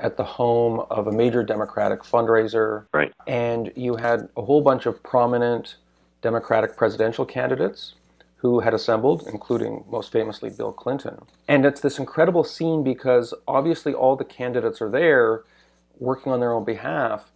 at 0.00 0.16
the 0.16 0.24
home 0.24 0.80
of 0.90 1.06
a 1.06 1.12
major 1.12 1.42
Democratic 1.42 2.02
fundraiser. 2.02 2.86
Right. 2.92 3.12
And 3.26 3.72
you 3.76 3.96
had 3.96 4.28
a 4.36 4.42
whole 4.42 4.60
bunch 4.62 4.86
of 4.86 5.02
prominent 5.02 5.76
Democratic 6.22 6.76
presidential 6.76 7.24
candidates 7.24 7.94
who 8.36 8.60
had 8.60 8.72
assembled, 8.72 9.28
including 9.30 9.84
most 9.90 10.10
famously 10.10 10.48
Bill 10.48 10.72
Clinton. 10.72 11.18
And 11.46 11.66
it's 11.66 11.82
this 11.82 11.98
incredible 11.98 12.42
scene 12.42 12.82
because 12.82 13.34
obviously 13.46 13.92
all 13.92 14.16
the 14.16 14.24
candidates 14.24 14.80
are 14.80 14.90
there 14.90 15.44
working 15.98 16.32
on 16.32 16.40
their 16.40 16.52
own 16.52 16.64
behalf, 16.64 17.30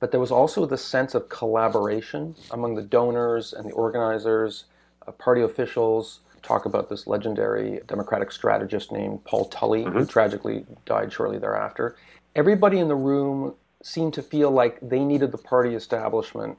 but 0.00 0.10
there 0.10 0.20
was 0.20 0.30
also 0.30 0.64
this 0.64 0.82
sense 0.82 1.14
of 1.14 1.28
collaboration 1.28 2.34
among 2.50 2.74
the 2.74 2.82
donors 2.82 3.52
and 3.52 3.68
the 3.68 3.74
organizers, 3.74 4.64
uh, 5.06 5.12
party 5.12 5.42
officials, 5.42 6.20
talk 6.46 6.64
about 6.64 6.88
this 6.88 7.06
legendary 7.06 7.80
Democratic 7.86 8.30
strategist 8.30 8.92
named 8.92 9.24
Paul 9.24 9.46
Tully, 9.46 9.84
mm-hmm. 9.84 9.98
who 9.98 10.06
tragically 10.06 10.64
died 10.84 11.12
shortly 11.12 11.38
thereafter. 11.38 11.96
Everybody 12.34 12.78
in 12.78 12.88
the 12.88 12.94
room 12.94 13.54
seemed 13.82 14.14
to 14.14 14.22
feel 14.22 14.50
like 14.50 14.78
they 14.80 15.04
needed 15.04 15.32
the 15.32 15.38
party 15.38 15.74
establishment 15.74 16.56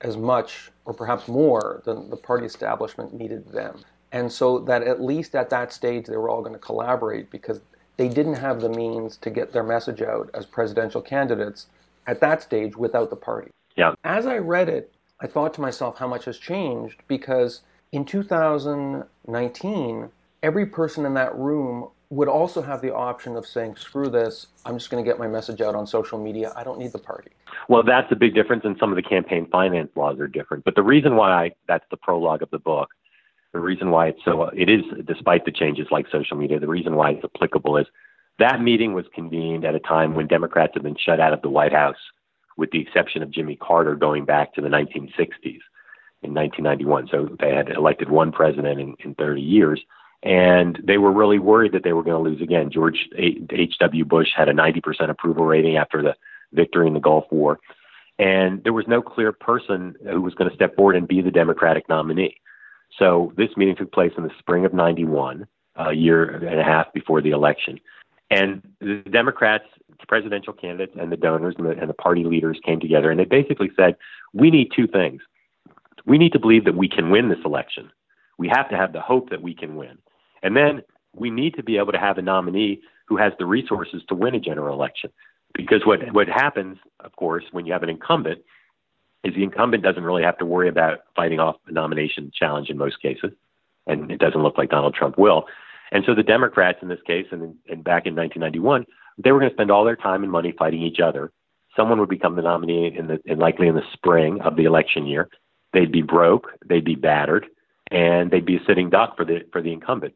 as 0.00 0.16
much 0.16 0.70
or 0.84 0.92
perhaps 0.92 1.28
more 1.28 1.82
than 1.84 2.10
the 2.10 2.16
party 2.16 2.44
establishment 2.44 3.14
needed 3.14 3.50
them. 3.52 3.82
And 4.10 4.30
so 4.30 4.58
that 4.60 4.82
at 4.82 5.00
least 5.00 5.34
at 5.34 5.48
that 5.50 5.72
stage 5.72 6.06
they 6.06 6.16
were 6.16 6.28
all 6.28 6.42
going 6.42 6.52
to 6.52 6.58
collaborate 6.58 7.30
because 7.30 7.60
they 7.96 8.08
didn't 8.08 8.34
have 8.34 8.60
the 8.60 8.68
means 8.68 9.16
to 9.18 9.30
get 9.30 9.52
their 9.52 9.62
message 9.62 10.02
out 10.02 10.28
as 10.34 10.44
presidential 10.44 11.00
candidates 11.00 11.66
at 12.06 12.20
that 12.20 12.42
stage 12.42 12.76
without 12.76 13.10
the 13.10 13.16
party. 13.16 13.50
Yeah. 13.76 13.94
As 14.04 14.26
I 14.26 14.38
read 14.38 14.68
it, 14.68 14.92
I 15.20 15.26
thought 15.26 15.54
to 15.54 15.60
myself 15.60 15.98
how 15.98 16.08
much 16.08 16.24
has 16.24 16.36
changed 16.36 17.02
because 17.06 17.60
in 17.92 18.04
2019, 18.06 20.08
every 20.42 20.66
person 20.66 21.06
in 21.06 21.14
that 21.14 21.36
room 21.36 21.88
would 22.10 22.28
also 22.28 22.60
have 22.60 22.82
the 22.82 22.92
option 22.92 23.36
of 23.36 23.46
saying, 23.46 23.76
screw 23.76 24.10
this, 24.10 24.48
I'm 24.66 24.76
just 24.76 24.90
going 24.90 25.02
to 25.02 25.08
get 25.08 25.18
my 25.18 25.26
message 25.26 25.62
out 25.62 25.74
on 25.74 25.86
social 25.86 26.18
media. 26.18 26.52
I 26.56 26.64
don't 26.64 26.78
need 26.78 26.92
the 26.92 26.98
party. 26.98 27.30
Well, 27.68 27.82
that's 27.82 28.10
a 28.10 28.16
big 28.16 28.34
difference, 28.34 28.64
and 28.64 28.76
some 28.78 28.90
of 28.90 28.96
the 28.96 29.02
campaign 29.02 29.46
finance 29.50 29.90
laws 29.96 30.18
are 30.18 30.26
different. 30.26 30.64
But 30.64 30.74
the 30.74 30.82
reason 30.82 31.16
why 31.16 31.30
I, 31.30 31.52
that's 31.68 31.84
the 31.90 31.96
prologue 31.96 32.42
of 32.42 32.50
the 32.50 32.58
book, 32.58 32.90
the 33.52 33.60
reason 33.60 33.90
why 33.90 34.08
it's 34.08 34.20
so, 34.24 34.50
it 34.54 34.68
is, 34.68 34.82
despite 35.06 35.44
the 35.44 35.52
changes 35.52 35.86
like 35.90 36.06
social 36.10 36.36
media, 36.36 36.58
the 36.58 36.68
reason 36.68 36.96
why 36.96 37.12
it's 37.12 37.24
applicable 37.24 37.78
is 37.78 37.86
that 38.38 38.60
meeting 38.60 38.94
was 38.94 39.04
convened 39.14 39.64
at 39.64 39.74
a 39.74 39.80
time 39.80 40.14
when 40.14 40.26
Democrats 40.26 40.72
had 40.74 40.82
been 40.82 40.96
shut 40.96 41.20
out 41.20 41.32
of 41.32 41.42
the 41.42 41.50
White 41.50 41.72
House, 41.72 41.96
with 42.56 42.70
the 42.72 42.80
exception 42.80 43.22
of 43.22 43.30
Jimmy 43.30 43.56
Carter 43.56 43.94
going 43.94 44.24
back 44.24 44.54
to 44.54 44.60
the 44.60 44.68
1960s 44.68 45.60
in 46.22 46.34
1991. 46.34 47.08
So 47.08 47.36
they 47.40 47.54
had 47.54 47.70
elected 47.70 48.10
one 48.10 48.32
president 48.32 48.80
in, 48.80 48.96
in 49.00 49.14
30 49.14 49.40
years 49.40 49.80
and 50.22 50.80
they 50.84 50.98
were 50.98 51.12
really 51.12 51.38
worried 51.38 51.72
that 51.72 51.82
they 51.82 51.92
were 51.92 52.02
going 52.02 52.22
to 52.22 52.30
lose 52.30 52.40
again. 52.40 52.70
George 52.70 53.08
H.W. 53.16 54.04
Bush 54.04 54.28
had 54.36 54.48
a 54.48 54.54
90% 54.54 55.10
approval 55.10 55.44
rating 55.44 55.76
after 55.76 56.02
the 56.02 56.14
victory 56.52 56.86
in 56.86 56.94
the 56.94 57.00
Gulf 57.00 57.24
War, 57.30 57.58
and 58.18 58.62
there 58.62 58.72
was 58.72 58.86
no 58.86 59.02
clear 59.02 59.32
person 59.32 59.96
who 60.08 60.20
was 60.20 60.34
going 60.34 60.48
to 60.48 60.54
step 60.54 60.76
forward 60.76 60.96
and 60.96 61.08
be 61.08 61.22
the 61.22 61.30
Democratic 61.30 61.88
nominee. 61.88 62.36
So 62.98 63.32
this 63.36 63.48
meeting 63.56 63.74
took 63.74 63.90
place 63.90 64.12
in 64.16 64.22
the 64.22 64.30
spring 64.38 64.64
of 64.64 64.72
91, 64.72 65.46
a 65.76 65.92
year 65.92 66.24
and 66.24 66.60
a 66.60 66.64
half 66.64 66.92
before 66.92 67.20
the 67.20 67.30
election. 67.30 67.80
And 68.30 68.62
the 68.80 69.02
Democrats, 69.10 69.64
the 69.98 70.06
presidential 70.06 70.52
candidates, 70.52 70.96
and 70.98 71.10
the 71.10 71.16
donors 71.16 71.54
and 71.58 71.66
the, 71.66 71.70
and 71.70 71.88
the 71.88 71.94
party 71.94 72.24
leaders 72.24 72.60
came 72.64 72.80
together, 72.80 73.10
and 73.10 73.18
they 73.18 73.24
basically 73.24 73.70
said, 73.76 73.96
We 74.32 74.50
need 74.50 74.70
two 74.76 74.86
things. 74.86 75.20
We 76.06 76.18
need 76.18 76.32
to 76.32 76.38
believe 76.38 76.64
that 76.64 76.76
we 76.76 76.88
can 76.88 77.10
win 77.10 77.28
this 77.28 77.38
election. 77.44 77.90
We 78.38 78.48
have 78.48 78.68
to 78.70 78.76
have 78.76 78.92
the 78.92 79.00
hope 79.00 79.30
that 79.30 79.42
we 79.42 79.54
can 79.54 79.76
win. 79.76 79.98
And 80.42 80.56
then 80.56 80.82
we 81.14 81.30
need 81.30 81.54
to 81.54 81.62
be 81.62 81.76
able 81.76 81.92
to 81.92 81.98
have 81.98 82.18
a 82.18 82.22
nominee 82.22 82.80
who 83.06 83.16
has 83.16 83.32
the 83.38 83.46
resources 83.46 84.02
to 84.08 84.14
win 84.14 84.34
a 84.34 84.40
general 84.40 84.74
election. 84.74 85.10
Because 85.54 85.84
what, 85.84 86.00
what 86.12 86.28
happens, 86.28 86.78
of 87.00 87.14
course, 87.16 87.44
when 87.52 87.66
you 87.66 87.72
have 87.72 87.82
an 87.82 87.90
incumbent 87.90 88.40
is 89.22 89.34
the 89.34 89.42
incumbent 89.42 89.82
doesn't 89.82 90.02
really 90.02 90.22
have 90.22 90.38
to 90.38 90.46
worry 90.46 90.68
about 90.68 91.00
fighting 91.14 91.38
off 91.38 91.56
a 91.66 91.72
nomination 91.72 92.32
challenge 92.34 92.70
in 92.70 92.78
most 92.78 93.00
cases. 93.00 93.30
And 93.86 94.10
it 94.10 94.18
doesn't 94.18 94.42
look 94.42 94.58
like 94.58 94.70
Donald 94.70 94.94
Trump 94.94 95.18
will. 95.18 95.44
And 95.92 96.04
so 96.06 96.14
the 96.14 96.22
Democrats 96.22 96.78
in 96.82 96.88
this 96.88 97.02
case, 97.06 97.26
and, 97.30 97.54
and 97.68 97.84
back 97.84 98.06
in 98.06 98.16
1991, 98.16 98.86
they 99.22 99.30
were 99.30 99.38
going 99.38 99.50
to 99.50 99.56
spend 99.56 99.70
all 99.70 99.84
their 99.84 99.96
time 99.96 100.22
and 100.22 100.32
money 100.32 100.54
fighting 100.58 100.82
each 100.82 101.00
other. 101.00 101.32
Someone 101.76 102.00
would 102.00 102.08
become 102.08 102.36
the 102.36 102.42
nominee 102.42 102.96
in 102.96 103.06
the, 103.06 103.34
likely 103.34 103.68
in 103.68 103.74
the 103.74 103.82
spring 103.92 104.40
of 104.40 104.56
the 104.56 104.64
election 104.64 105.06
year. 105.06 105.28
They'd 105.72 105.92
be 105.92 106.02
broke, 106.02 106.50
they'd 106.66 106.84
be 106.84 106.94
battered, 106.94 107.46
and 107.90 108.30
they'd 108.30 108.46
be 108.46 108.56
a 108.56 108.64
sitting 108.66 108.90
duck 108.90 109.16
for 109.16 109.24
the 109.24 109.40
for 109.52 109.62
the 109.62 109.72
incumbent. 109.72 110.14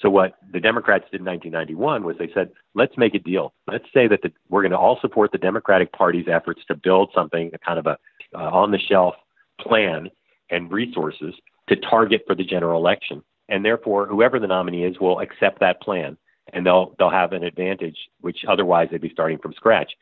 So 0.00 0.10
what 0.10 0.34
the 0.52 0.60
Democrats 0.60 1.04
did 1.10 1.20
in 1.20 1.26
1991 1.26 2.04
was 2.04 2.16
they 2.18 2.30
said, 2.34 2.50
let's 2.74 2.98
make 2.98 3.14
a 3.14 3.18
deal. 3.18 3.54
Let's 3.66 3.86
say 3.94 4.08
that 4.08 4.22
the, 4.22 4.32
we're 4.48 4.62
going 4.62 4.72
to 4.72 4.78
all 4.78 4.98
support 5.00 5.30
the 5.32 5.38
Democratic 5.38 5.92
Party's 5.92 6.26
efforts 6.28 6.62
to 6.68 6.74
build 6.74 7.10
something, 7.14 7.50
a 7.54 7.58
kind 7.58 7.78
of 7.78 7.86
a 7.86 7.96
uh, 8.34 8.50
on-the-shelf 8.50 9.14
plan 9.60 10.10
and 10.50 10.70
resources 10.70 11.34
to 11.68 11.76
target 11.76 12.22
for 12.26 12.34
the 12.34 12.44
general 12.44 12.78
election. 12.78 13.22
And 13.48 13.64
therefore, 13.64 14.06
whoever 14.06 14.40
the 14.40 14.46
nominee 14.46 14.84
is 14.84 14.98
will 14.98 15.20
accept 15.20 15.60
that 15.60 15.80
plan, 15.80 16.16
and 16.52 16.66
they'll 16.66 16.94
they'll 16.98 17.10
have 17.10 17.32
an 17.32 17.44
advantage, 17.44 17.96
which 18.20 18.38
otherwise 18.48 18.88
they'd 18.90 19.00
be 19.00 19.10
starting 19.10 19.38
from 19.38 19.52
scratch. 19.52 19.92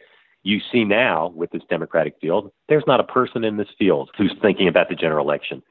You 0.43 0.61
see 0.73 0.85
now 0.85 1.33
with 1.35 1.51
this 1.51 1.63
Democratic 1.71 2.17
field, 2.21 2.51
there's 2.69 2.85
not 2.87 3.01
a 3.01 3.05
person 3.05 3.45
in 3.45 3.57
this 3.57 3.69
field 3.79 4.11
who's 4.17 4.35
thinking 4.43 4.69
about 4.69 4.89
the 4.89 4.95
general 4.95 5.25
election. 5.25 5.63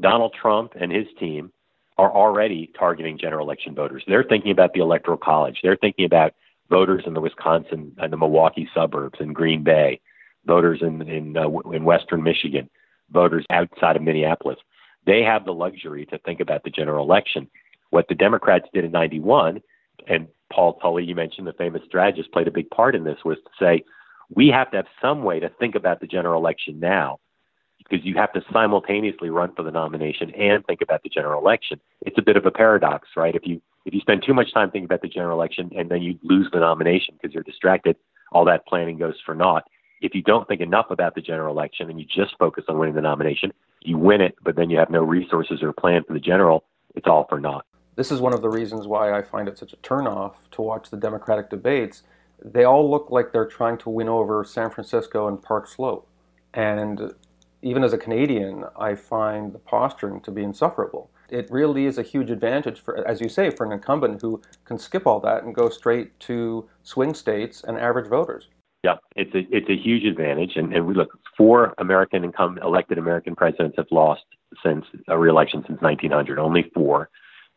Donald 0.00 0.34
Trump 0.40 0.72
and 0.78 0.90
his 0.90 1.06
team 1.18 1.52
are 1.98 2.12
already 2.12 2.70
targeting 2.78 3.18
general 3.18 3.46
election 3.46 3.74
voters. 3.74 4.02
They're 4.06 4.24
thinking 4.24 4.50
about 4.50 4.72
the 4.74 4.80
electoral 4.80 5.16
college. 5.16 5.60
They're 5.62 5.76
thinking 5.76 6.04
about 6.04 6.34
voters 6.68 7.04
in 7.06 7.14
the 7.14 7.20
Wisconsin 7.20 7.92
and 7.98 8.12
the 8.12 8.16
Milwaukee 8.16 8.68
suburbs 8.74 9.18
and 9.20 9.34
Green 9.34 9.62
Bay, 9.62 10.00
voters 10.46 10.80
in 10.82 11.02
in 11.02 11.36
uh, 11.36 11.48
in 11.72 11.84
western 11.84 12.22
Michigan, 12.22 12.68
voters 13.10 13.46
outside 13.50 13.96
of 13.96 14.02
Minneapolis. 14.02 14.58
They 15.06 15.22
have 15.22 15.44
the 15.44 15.54
luxury 15.54 16.04
to 16.06 16.18
think 16.18 16.40
about 16.40 16.64
the 16.64 16.70
general 16.70 17.04
election. 17.04 17.48
What 17.90 18.08
the 18.08 18.14
Democrats 18.14 18.66
did 18.74 18.84
in 18.84 18.90
91 18.90 19.62
and 20.08 20.28
Paul 20.52 20.74
Tully, 20.74 21.04
you 21.04 21.14
mentioned 21.14 21.46
the 21.46 21.52
famous 21.52 21.82
strategist, 21.86 22.32
played 22.32 22.48
a 22.48 22.52
big 22.52 22.70
part 22.70 22.94
in 22.94 23.04
this, 23.04 23.18
was 23.24 23.38
to 23.38 23.64
say, 23.64 23.84
we 24.30 24.48
have 24.48 24.70
to 24.72 24.78
have 24.78 24.86
some 25.00 25.22
way 25.22 25.40
to 25.40 25.48
think 25.48 25.74
about 25.74 26.00
the 26.00 26.06
general 26.06 26.40
election 26.40 26.80
now 26.80 27.18
because 27.78 28.04
you 28.04 28.14
have 28.16 28.32
to 28.32 28.42
simultaneously 28.52 29.30
run 29.30 29.54
for 29.54 29.62
the 29.62 29.70
nomination 29.70 30.30
and 30.34 30.64
think 30.66 30.80
about 30.82 31.02
the 31.02 31.08
general 31.08 31.40
election. 31.40 31.80
It's 32.00 32.18
a 32.18 32.22
bit 32.22 32.36
of 32.36 32.46
a 32.46 32.50
paradox, 32.50 33.08
right? 33.16 33.34
If 33.34 33.42
you 33.46 33.60
if 33.84 33.94
you 33.94 34.00
spend 34.00 34.24
too 34.26 34.34
much 34.34 34.52
time 34.52 34.70
thinking 34.70 34.86
about 34.86 35.02
the 35.02 35.08
general 35.08 35.38
election 35.38 35.70
and 35.76 35.88
then 35.88 36.02
you 36.02 36.18
lose 36.24 36.48
the 36.52 36.58
nomination 36.58 37.14
because 37.14 37.32
you're 37.32 37.44
distracted, 37.44 37.96
all 38.32 38.44
that 38.46 38.66
planning 38.66 38.98
goes 38.98 39.14
for 39.24 39.34
naught. 39.34 39.62
If 40.00 40.12
you 40.12 40.22
don't 40.22 40.46
think 40.48 40.60
enough 40.60 40.86
about 40.90 41.14
the 41.14 41.20
general 41.20 41.54
election 41.54 41.88
and 41.88 42.00
you 42.00 42.04
just 42.04 42.36
focus 42.36 42.64
on 42.68 42.78
winning 42.78 42.96
the 42.96 43.00
nomination, 43.00 43.52
you 43.82 43.96
win 43.96 44.20
it, 44.20 44.34
but 44.42 44.56
then 44.56 44.70
you 44.70 44.78
have 44.78 44.90
no 44.90 45.02
resources 45.02 45.62
or 45.62 45.72
plan 45.72 46.02
for 46.04 46.14
the 46.14 46.20
general, 46.20 46.64
it's 46.96 47.06
all 47.06 47.26
for 47.28 47.40
naught. 47.40 47.64
This 47.94 48.10
is 48.10 48.20
one 48.20 48.34
of 48.34 48.42
the 48.42 48.48
reasons 48.48 48.86
why 48.86 49.16
I 49.16 49.22
find 49.22 49.48
it 49.48 49.56
such 49.56 49.72
a 49.72 49.76
turnoff 49.76 50.34
to 50.50 50.62
watch 50.62 50.90
the 50.90 50.96
Democratic 50.96 51.48
debates. 51.48 52.02
They 52.44 52.64
all 52.64 52.90
look 52.90 53.10
like 53.10 53.32
they're 53.32 53.46
trying 53.46 53.78
to 53.78 53.90
win 53.90 54.08
over 54.08 54.44
San 54.44 54.70
Francisco 54.70 55.28
and 55.28 55.42
Park 55.42 55.66
Slope. 55.66 56.06
And 56.54 57.12
even 57.62 57.82
as 57.82 57.92
a 57.92 57.98
Canadian, 57.98 58.64
I 58.78 58.94
find 58.94 59.52
the 59.52 59.58
posturing 59.58 60.20
to 60.22 60.30
be 60.30 60.42
insufferable. 60.42 61.10
It 61.28 61.50
really 61.50 61.86
is 61.86 61.98
a 61.98 62.02
huge 62.02 62.30
advantage 62.30 62.80
for, 62.80 63.06
as 63.06 63.20
you 63.20 63.28
say, 63.28 63.50
for 63.50 63.66
an 63.66 63.72
incumbent 63.72 64.22
who 64.22 64.40
can 64.64 64.78
skip 64.78 65.06
all 65.06 65.18
that 65.20 65.42
and 65.42 65.54
go 65.54 65.68
straight 65.68 66.18
to 66.20 66.68
swing 66.82 67.14
states 67.14 67.64
and 67.64 67.76
average 67.78 68.08
voters. 68.08 68.48
Yeah, 68.84 68.96
it's 69.16 69.34
a 69.34 69.40
it's 69.50 69.68
a 69.68 69.76
huge 69.76 70.04
advantage, 70.04 70.52
and, 70.54 70.72
and 70.72 70.86
we 70.86 70.94
look 70.94 71.18
four 71.36 71.74
American 71.78 72.22
income 72.22 72.58
elected 72.62 72.98
American 72.98 73.34
presidents 73.34 73.74
have 73.78 73.88
lost 73.90 74.22
since 74.62 74.84
a 75.08 75.18
reelection 75.18 75.64
since 75.66 75.80
1900, 75.80 76.38
only 76.38 76.70
four, 76.72 77.10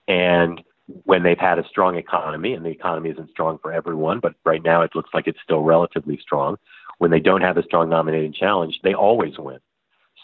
and 0.07 0.59
when 1.05 1.23
they've 1.23 1.37
had 1.37 1.59
a 1.59 1.67
strong 1.67 1.97
economy, 1.97 2.53
and 2.53 2.65
the 2.65 2.69
economy 2.69 3.09
isn't 3.09 3.29
strong 3.31 3.59
for 3.61 3.71
everyone, 3.71 4.19
but 4.19 4.33
right 4.43 4.63
now 4.63 4.81
it 4.81 4.95
looks 4.95 5.09
like 5.13 5.27
it's 5.27 5.39
still 5.43 5.61
relatively 5.61 6.17
strong. 6.21 6.57
When 6.97 7.11
they 7.11 7.19
don't 7.19 7.41
have 7.41 7.57
a 7.57 7.63
strong 7.63 7.89
nominating 7.89 8.33
challenge, 8.33 8.79
they 8.83 8.93
always 8.93 9.37
win. 9.37 9.59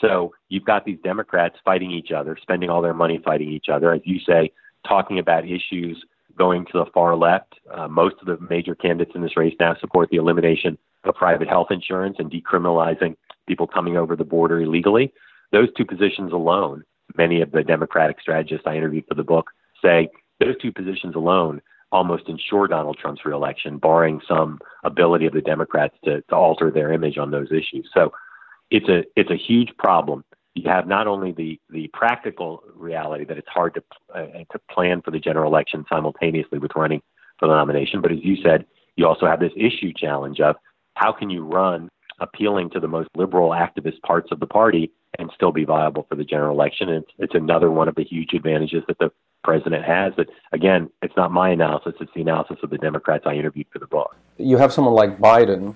So 0.02 0.34
you've 0.50 0.66
got 0.66 0.86
these 0.86 1.00
Democrats 1.04 1.56
fighting 1.64 1.92
each 1.92 2.12
other, 2.12 2.38
spending 2.42 2.70
all 2.70 2.82
their 2.82 2.94
money 2.94 3.22
fighting 3.24 3.50
each 3.50 3.70
other, 3.72 3.94
as 3.94 4.02
you 4.04 4.20
say, 4.20 4.52
talking 4.88 5.20
about 5.20 5.46
issues 5.46 6.04
going 6.38 6.66
to 6.66 6.80
the 6.80 6.86
far 6.94 7.16
left. 7.16 7.56
Uh, 7.74 7.88
most 7.88 8.16
of 8.20 8.28
the 8.28 8.38
major 8.50 8.76
candidates 8.76 9.16
in 9.16 9.22
this 9.22 9.38
race 9.38 9.56
now 9.60 9.76
support 9.80 10.10
the 10.10 10.18
elimination 10.18 10.78
of 11.06 11.16
private 11.16 11.48
health 11.48 11.68
insurance 11.70 12.18
and 12.20 12.32
decriminalizing 12.32 13.16
people 13.48 13.68
coming 13.68 13.96
over 13.96 14.16
the 14.16 14.24
border 14.24 14.60
illegally. 14.60 15.14
Those 15.52 15.70
two 15.78 15.86
positions 15.86 16.34
alone, 16.34 16.84
many 17.18 17.42
of 17.42 17.52
the 17.52 17.64
Democratic 17.64 18.20
strategists 18.20 18.68
I 18.68 18.76
interviewed 18.76 19.06
for 19.08 19.16
the 19.16 19.24
book 19.24 19.52
say 19.82 20.10
those 20.40 20.58
two 20.62 20.72
positions 20.72 21.16
alone 21.16 21.62
almost 21.92 22.28
ensure 22.28 22.68
Donald 22.68 22.98
Trump's 23.00 23.26
reelection, 23.26 23.78
barring 23.78 24.20
some 24.28 24.60
ability 24.84 25.26
of 25.26 25.34
the 25.34 25.42
Democrats 25.42 25.96
to, 26.04 26.22
to 26.22 26.36
alter 26.36 26.72
their 26.72 26.92
image 26.92 27.18
on 27.18 27.32
those 27.32 27.52
issues. 27.52 27.90
So 27.94 28.12
it's 28.70 28.90
a 28.90 29.04
it's 29.16 29.32
a 29.32 29.38
huge 29.38 29.70
problem. 29.78 30.24
You 30.56 30.70
have 30.70 30.88
not 30.88 31.08
only 31.08 31.32
the 31.32 31.60
the 31.70 31.90
practical 31.94 32.64
reality 32.76 33.26
that 33.26 33.38
it's 33.38 33.48
hard 33.48 33.76
to 33.76 33.84
uh, 34.14 34.26
to 34.52 34.60
plan 34.72 35.02
for 35.02 35.12
the 35.12 35.20
general 35.20 35.52
election 35.52 35.86
simultaneously 35.90 36.60
with 36.60 36.72
running 36.76 37.02
for 37.40 37.48
the 37.48 37.56
nomination, 37.56 38.02
but 38.02 38.12
as 38.12 38.20
you 38.22 38.38
said, 38.44 38.66
you 38.96 39.06
also 39.06 39.26
have 39.26 39.40
this 39.40 39.54
issue 39.56 39.94
challenge 39.96 40.40
of 40.40 40.56
how 40.96 41.12
can 41.12 41.30
you 41.30 41.44
run 41.46 41.90
appealing 42.20 42.70
to 42.70 42.80
the 42.80 42.88
most 42.88 43.10
liberal 43.16 43.50
activist 43.50 44.02
parts 44.02 44.30
of 44.32 44.40
the 44.40 44.48
party 44.48 44.92
and 45.20 45.30
still 45.36 45.52
be 45.52 45.66
viable 45.66 46.06
for 46.10 46.16
the 46.16 46.24
general 46.24 46.56
election. 46.56 46.90
And 46.90 47.04
it's, 47.04 47.12
it's 47.20 47.36
another 47.36 47.70
one 47.72 47.90
of 47.90 47.96
the 47.96 48.04
huge 48.04 48.34
advantages 48.34 48.84
that 48.88 48.98
the 49.00 49.12
president 49.46 49.86
has. 49.86 50.14
But 50.18 50.28
again, 50.52 50.90
it's 51.02 51.16
not 51.16 51.32
my 51.32 51.50
analysis; 51.52 51.94
it's 52.02 52.12
the 52.14 52.22
analysis 52.22 52.58
of 52.64 52.70
the 52.70 52.78
Democrats 52.78 53.24
I 53.26 53.34
interviewed 53.36 53.68
for 53.72 53.80
the 53.80 53.88
book. 53.88 54.18
You 54.38 54.58
have 54.58 54.74
someone 54.74 54.96
like 54.96 55.20
Biden 55.20 55.76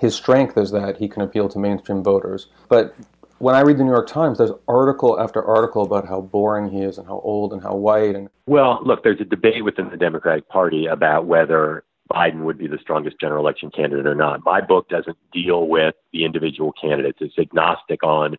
his 0.00 0.14
strength 0.14 0.56
is 0.56 0.70
that 0.70 0.96
he 0.96 1.08
can 1.08 1.22
appeal 1.22 1.48
to 1.50 1.58
mainstream 1.58 2.02
voters. 2.02 2.48
But 2.68 2.96
when 3.38 3.54
I 3.54 3.60
read 3.60 3.76
the 3.76 3.84
New 3.84 3.90
York 3.90 4.08
Times, 4.08 4.38
there's 4.38 4.50
article 4.66 5.20
after 5.20 5.44
article 5.44 5.82
about 5.82 6.08
how 6.08 6.22
boring 6.22 6.70
he 6.70 6.80
is 6.80 6.96
and 6.96 7.06
how 7.06 7.20
old 7.20 7.52
and 7.52 7.62
how 7.62 7.74
white. 7.74 8.16
And 8.16 8.30
well, 8.46 8.80
look, 8.82 9.04
there's 9.04 9.20
a 9.20 9.24
debate 9.24 9.62
within 9.62 9.90
the 9.90 9.98
Democratic 9.98 10.48
Party 10.48 10.86
about 10.86 11.26
whether 11.26 11.84
Biden 12.10 12.44
would 12.44 12.56
be 12.56 12.66
the 12.66 12.78
strongest 12.80 13.20
general 13.20 13.44
election 13.44 13.70
candidate 13.70 14.06
or 14.06 14.14
not. 14.14 14.40
My 14.44 14.62
book 14.62 14.88
doesn't 14.88 15.18
deal 15.32 15.68
with 15.68 15.94
the 16.14 16.24
individual 16.24 16.72
candidates. 16.80 17.18
It's 17.20 17.38
agnostic 17.38 18.02
on 18.02 18.36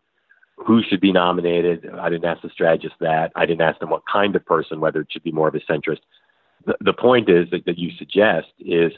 who 0.66 0.82
should 0.82 1.00
be 1.00 1.12
nominated. 1.12 1.88
I 2.00 2.08
didn't 2.08 2.24
ask 2.24 2.42
the 2.42 2.50
strategist 2.50 2.94
that. 3.00 3.32
I 3.34 3.46
didn't 3.46 3.62
ask 3.62 3.80
them 3.80 3.90
what 3.90 4.02
kind 4.10 4.34
of 4.36 4.44
person, 4.44 4.80
whether 4.80 5.00
it 5.00 5.08
should 5.10 5.22
be 5.22 5.32
more 5.32 5.48
of 5.48 5.54
a 5.54 5.60
centrist. 5.60 6.00
The, 6.66 6.76
the 6.80 6.92
point 6.92 7.28
is 7.28 7.50
that, 7.50 7.64
that 7.66 7.78
you 7.78 7.90
suggest 7.98 8.48
is 8.58 8.92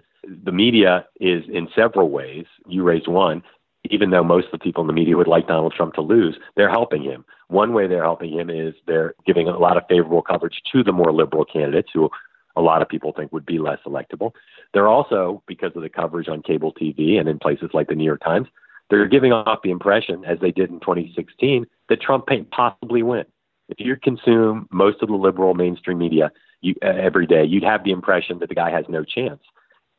the 0.44 0.52
media 0.52 1.06
is 1.21 1.44
in 1.52 1.68
several 1.75 2.11
ways. 2.11 2.47
You 2.66 2.83
raised 2.83 3.09
one. 3.09 3.42
Even 3.90 4.11
though 4.11 4.25
most 4.25 4.47
of 4.47 4.52
the 4.52 4.59
people 4.59 4.80
in 4.83 4.87
the 4.87 4.94
media 4.94 5.16
would 5.16 5.28
like 5.28 5.47
Donald 5.47 5.75
Trump 5.75 5.92
to 5.94 6.00
lose, 6.00 6.38
they're 6.56 6.71
helping 6.71 7.02
him. 7.02 7.23
One 7.49 7.75
way 7.75 7.87
they're 7.87 8.02
helping 8.02 8.33
him 8.33 8.49
is 8.49 8.75
they're 8.87 9.14
giving 9.26 9.47
a 9.47 9.59
lot 9.59 9.76
of 9.76 9.83
favorable 9.90 10.23
coverage 10.23 10.62
to 10.73 10.83
the 10.83 10.92
more 10.92 11.12
liberal 11.12 11.44
candidates 11.44 11.90
who 11.92 12.09
a 12.56 12.62
lot 12.62 12.80
of 12.80 12.88
people 12.88 13.12
think 13.12 13.30
would 13.33 13.44
be 13.44 13.59
less 13.59 13.80
electable. 13.87 14.33
They're 14.73 14.88
also, 14.88 15.42
because 15.47 15.73
of 15.76 15.83
the 15.83 15.90
coverage 15.90 16.28
on 16.28 16.42
cable 16.42 16.73
TV 16.73 17.18
and 17.18 17.28
in 17.28 17.38
places 17.38 17.71
like 17.75 17.88
the 17.88 17.94
New 17.94 18.04
York 18.04 18.23
Times, 18.25 18.49
they're 18.91 19.09
giving 19.09 19.33
off 19.33 19.61
the 19.62 19.71
impression, 19.71 20.25
as 20.25 20.38
they 20.41 20.50
did 20.50 20.71
in 20.71 20.81
2016, 20.81 21.67
that 21.88 22.00
Trump 22.00 22.26
can't 22.29 22.50
possibly 22.50 23.03
win. 23.03 23.25
If 23.69 23.81
you 23.81 23.97
consume 23.97 24.69
most 24.71 25.03
of 25.03 25.09
the 25.09 25.14
liberal 25.14 25.55
mainstream 25.55 25.99
media 25.99 26.31
you, 26.61 26.75
uh, 26.83 26.88
every 26.88 27.26
day, 27.26 27.45
you'd 27.45 27.64
have 27.64 27.85
the 27.85 27.93
impression 27.93 28.38
that 28.41 28.49
the 28.49 28.55
guy 28.55 28.71
has 28.71 28.85
no 28.88 29.05
chance. 29.05 29.41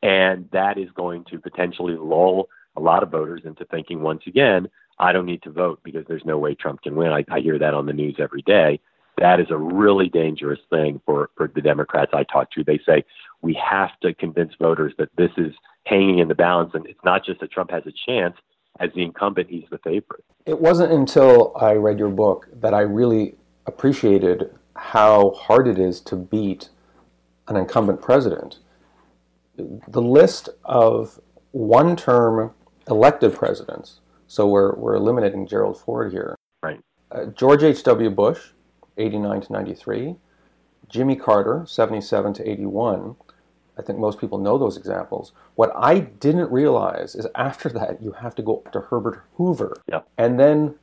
And 0.02 0.48
that 0.52 0.78
is 0.78 0.88
going 0.94 1.24
to 1.30 1.38
potentially 1.40 1.96
lull 1.96 2.48
a 2.76 2.80
lot 2.80 3.02
of 3.02 3.10
voters 3.10 3.42
into 3.44 3.64
thinking 3.64 4.02
once 4.02 4.22
again, 4.26 4.68
I 4.98 5.12
don't 5.12 5.26
need 5.26 5.42
to 5.42 5.50
vote 5.50 5.80
because 5.82 6.04
there's 6.06 6.24
no 6.24 6.38
way 6.38 6.54
Trump 6.54 6.82
can 6.82 6.94
win. 6.94 7.12
I, 7.12 7.24
I 7.30 7.40
hear 7.40 7.58
that 7.58 7.74
on 7.74 7.86
the 7.86 7.92
news 7.92 8.16
every 8.18 8.42
day. 8.42 8.80
That 9.18 9.40
is 9.40 9.46
a 9.50 9.56
really 9.56 10.08
dangerous 10.08 10.60
thing 10.70 11.00
for, 11.06 11.30
for 11.36 11.50
the 11.54 11.62
Democrats 11.62 12.12
I 12.14 12.24
talk 12.24 12.50
to. 12.52 12.64
They 12.64 12.80
say 12.86 13.04
we 13.42 13.54
have 13.54 13.98
to 14.02 14.14
convince 14.14 14.52
voters 14.60 14.92
that 14.98 15.08
this 15.16 15.30
is 15.38 15.54
hanging 15.84 16.18
in 16.18 16.28
the 16.28 16.34
balance 16.34 16.72
and 16.74 16.86
it's 16.86 17.04
not 17.04 17.24
just 17.24 17.40
that 17.40 17.50
Trump 17.50 17.70
has 17.70 17.84
a 17.86 17.92
chance, 18.06 18.36
as 18.80 18.90
the 18.94 19.02
incumbent, 19.02 19.48
he's 19.48 19.68
the 19.70 19.78
favorite. 19.78 20.24
It 20.44 20.60
wasn't 20.60 20.92
until 20.92 21.52
I 21.56 21.72
read 21.72 21.98
your 21.98 22.10
book 22.10 22.48
that 22.52 22.74
I 22.74 22.80
really 22.80 23.34
appreciated 23.66 24.50
how 24.74 25.30
hard 25.30 25.66
it 25.66 25.78
is 25.78 26.00
to 26.02 26.16
beat 26.16 26.68
an 27.48 27.56
incumbent 27.56 28.02
president. 28.02 28.58
The 29.56 30.02
list 30.02 30.48
of 30.64 31.20
one 31.52 31.96
term 31.96 32.52
elected 32.88 33.34
presidents, 33.34 34.00
so 34.26 34.46
we're, 34.46 34.74
we're 34.74 34.94
eliminating 34.94 35.46
Gerald 35.46 35.80
Ford 35.80 36.12
here. 36.12 36.36
Right. 36.62 36.80
Uh, 37.10 37.26
George 37.26 37.62
H.W. 37.62 38.10
Bush, 38.10 38.50
89 38.98 39.40
to 39.42 39.52
93, 39.52 40.16
Jimmy 40.88 41.16
Carter, 41.16 41.64
77 41.66 42.34
to 42.34 42.48
81, 42.48 43.16
I 43.78 43.82
think 43.82 43.98
most 43.98 44.18
people 44.18 44.38
know 44.38 44.58
those 44.58 44.76
examples. 44.76 45.32
What 45.54 45.72
I 45.76 45.98
didn't 46.00 46.50
realize 46.50 47.14
is 47.14 47.26
after 47.34 47.68
that 47.70 48.02
you 48.02 48.12
have 48.12 48.34
to 48.36 48.42
go 48.42 48.62
to 48.72 48.80
Herbert 48.80 49.22
Hoover, 49.34 49.76
yep. 49.90 50.08
and 50.16 50.40
then 50.40 50.74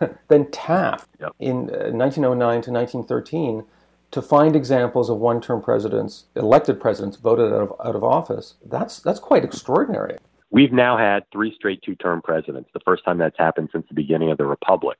then 0.28 0.50
Taft 0.50 1.08
yep. 1.20 1.32
in 1.38 1.66
1909 1.66 2.58
uh, 2.58 2.62
to 2.62 2.70
1913 2.70 3.64
to 4.10 4.20
find 4.20 4.54
examples 4.54 5.08
of 5.08 5.16
one-term 5.16 5.62
presidents, 5.62 6.26
elected 6.36 6.78
presidents 6.78 7.16
voted 7.16 7.50
out 7.50 7.62
of, 7.62 7.72
out 7.84 7.96
of 7.96 8.04
office. 8.04 8.54
That's 8.64 9.00
that's 9.00 9.20
quite 9.20 9.44
extraordinary. 9.44 10.18
We've 10.50 10.72
now 10.72 10.98
had 10.98 11.24
three 11.32 11.54
straight 11.54 11.82
two-term 11.82 12.20
presidents. 12.20 12.68
The 12.74 12.80
first 12.80 13.04
time 13.04 13.16
that's 13.16 13.38
happened 13.38 13.70
since 13.72 13.86
the 13.88 13.94
beginning 13.94 14.30
of 14.30 14.36
the 14.36 14.44
republic. 14.44 14.98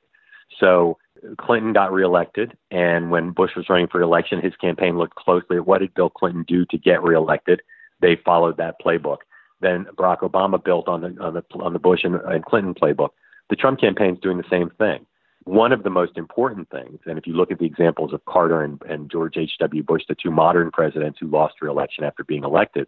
So 0.59 0.97
Clinton 1.37 1.73
got 1.73 1.91
reelected, 1.93 2.57
and 2.71 3.11
when 3.11 3.31
Bush 3.31 3.51
was 3.55 3.69
running 3.69 3.87
for 3.87 4.01
election, 4.01 4.41
his 4.41 4.55
campaign 4.55 4.97
looked 4.97 5.15
closely 5.15 5.57
at 5.57 5.67
what 5.67 5.79
did 5.79 5.93
Bill 5.93 6.09
Clinton 6.09 6.43
do 6.47 6.65
to 6.65 6.77
get 6.77 7.03
reelected. 7.03 7.61
They 8.01 8.17
followed 8.23 8.57
that 8.57 8.75
playbook. 8.83 9.19
Then 9.61 9.85
Barack 9.95 10.19
Obama 10.19 10.63
built 10.63 10.87
on 10.87 11.01
the 11.01 11.15
on 11.21 11.33
the 11.33 11.43
on 11.59 11.73
the 11.73 11.79
Bush 11.79 12.03
and, 12.03 12.15
and 12.15 12.43
Clinton 12.45 12.73
playbook. 12.73 13.09
The 13.49 13.55
Trump 13.55 13.79
campaign 13.79 14.15
is 14.15 14.19
doing 14.19 14.37
the 14.37 14.49
same 14.49 14.69
thing. 14.71 15.05
One 15.45 15.71
of 15.71 15.83
the 15.83 15.89
most 15.89 16.17
important 16.17 16.69
things, 16.69 16.99
and 17.05 17.17
if 17.17 17.27
you 17.27 17.33
look 17.33 17.51
at 17.51 17.59
the 17.59 17.65
examples 17.65 18.13
of 18.13 18.23
Carter 18.25 18.61
and, 18.61 18.81
and 18.87 19.11
George 19.11 19.35
H.W. 19.35 19.83
Bush, 19.83 20.03
the 20.07 20.15
two 20.15 20.31
modern 20.31 20.71
presidents 20.71 21.19
who 21.19 21.27
lost 21.27 21.61
reelection 21.61 22.05
after 22.05 22.23
being 22.23 22.45
elected, 22.45 22.87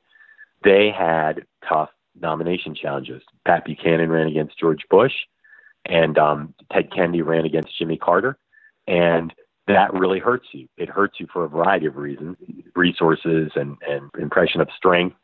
they 0.63 0.89
had 0.89 1.45
tough 1.67 1.89
nomination 2.19 2.73
challenges. 2.73 3.21
Pat 3.45 3.65
Buchanan 3.65 4.09
ran 4.09 4.27
against 4.27 4.57
George 4.57 4.83
Bush 4.89 5.13
and 5.85 6.17
um, 6.17 6.53
Ted 6.71 6.91
Kennedy 6.91 7.21
ran 7.21 7.45
against 7.45 7.77
Jimmy 7.77 7.97
Carter, 7.97 8.37
and 8.87 9.33
that 9.67 9.93
really 9.93 10.19
hurts 10.19 10.47
you. 10.51 10.67
It 10.77 10.89
hurts 10.89 11.19
you 11.19 11.27
for 11.31 11.45
a 11.45 11.49
variety 11.49 11.85
of 11.87 11.95
reasons, 11.95 12.37
resources 12.75 13.51
and, 13.55 13.77
and 13.87 14.09
impression 14.19 14.61
of 14.61 14.69
strength, 14.77 15.15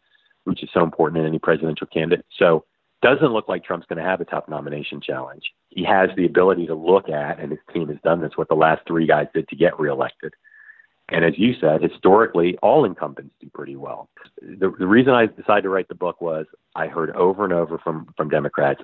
which 0.46 0.64
is 0.64 0.70
so 0.74 0.84
important 0.84 1.22
in 1.22 1.28
any 1.28 1.40
presidential 1.40 1.88
candidate. 1.88 2.26
So 2.38 2.66
doesn't 3.02 3.34
look 3.34 3.48
like 3.48 3.64
Trump's 3.64 3.88
going 3.88 3.98
to 3.98 4.10
have 4.10 4.22
a 4.22 4.26
tough 4.26 4.48
nomination 4.48 5.02
challenge. 5.02 5.44
He 5.70 5.84
has 5.84 6.10
the 6.16 6.26
ability 6.26 6.68
to 6.68 6.76
look 6.76 7.10
at, 7.10 7.40
and 7.40 7.52
his 7.52 7.60
team 7.74 7.88
has 7.90 7.98
done 8.04 8.22
this, 8.22 8.32
what 8.36 8.48
the 8.48 8.56
last 8.56 8.82
three 8.88 9.08
guys 9.08 9.28
did 9.34 9.48
to 9.50 9.56
get 9.56 9.80
reelected. 9.80 10.34
And 11.10 11.26
as 11.26 11.34
you 11.38 11.54
said, 11.60 11.82
historically, 11.82 12.58
all 12.62 12.86
incumbents 12.86 13.34
do 13.42 13.50
pretty 13.54 13.76
well. 13.76 14.10
The, 14.42 14.72
the 14.78 14.88
reason 14.88 15.14
I 15.14 15.26
decided 15.26 15.64
to 15.64 15.70
write 15.70 15.88
the 15.88 15.96
book 15.96 16.22
was 16.22 16.46
I 16.76 16.88
heard 16.88 17.12
over 17.16 17.44
and 17.44 17.52
over 17.52 17.78
from, 17.80 18.14
from 18.16 18.30
Democrats 18.30 18.82